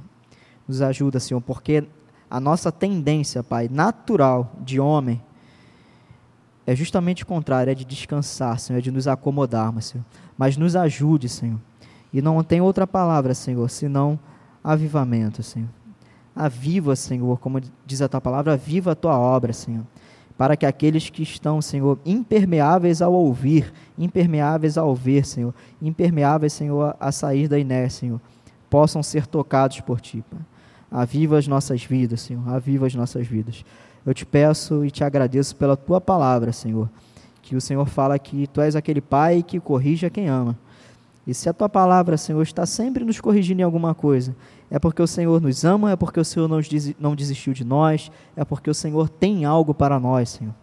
[0.67, 1.87] Nos ajuda, Senhor, porque
[2.29, 5.21] a nossa tendência, Pai, natural de homem,
[6.67, 10.05] é justamente o contrário, é de descansar, Senhor, é de nos acomodarmos, Senhor.
[10.39, 11.59] Mas nos ajude, Senhor.
[12.13, 14.19] E não tem outra palavra, Senhor, senão
[14.63, 15.69] avivamento, Senhor.
[16.35, 19.85] Aviva, Senhor, como diz a tua palavra, aviva a tua obra, Senhor.
[20.39, 26.97] Para que aqueles que estão, Senhor, impermeáveis ao ouvir, impermeáveis ao ver, Senhor, impermeáveis, Senhor,
[26.99, 28.21] a sair da inércia, Senhor,
[28.71, 30.25] possam ser tocados por Ti.
[30.31, 30.41] Pai.
[30.91, 33.65] Aviva as nossas vidas, Senhor, aviva as nossas vidas.
[34.05, 36.89] Eu te peço e te agradeço pela Tua palavra, Senhor,
[37.43, 40.57] que o Senhor fala que Tu és aquele Pai que corrige a quem ama.
[41.27, 44.35] E se a tua palavra, Senhor, está sempre nos corrigindo em alguma coisa,
[44.71, 46.49] é porque o Senhor nos ama, é porque o Senhor
[46.99, 50.55] não desistiu de nós, é porque o Senhor tem algo para nós, Senhor.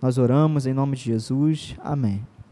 [0.00, 1.76] Nós oramos em nome de Jesus.
[1.84, 2.24] Amém.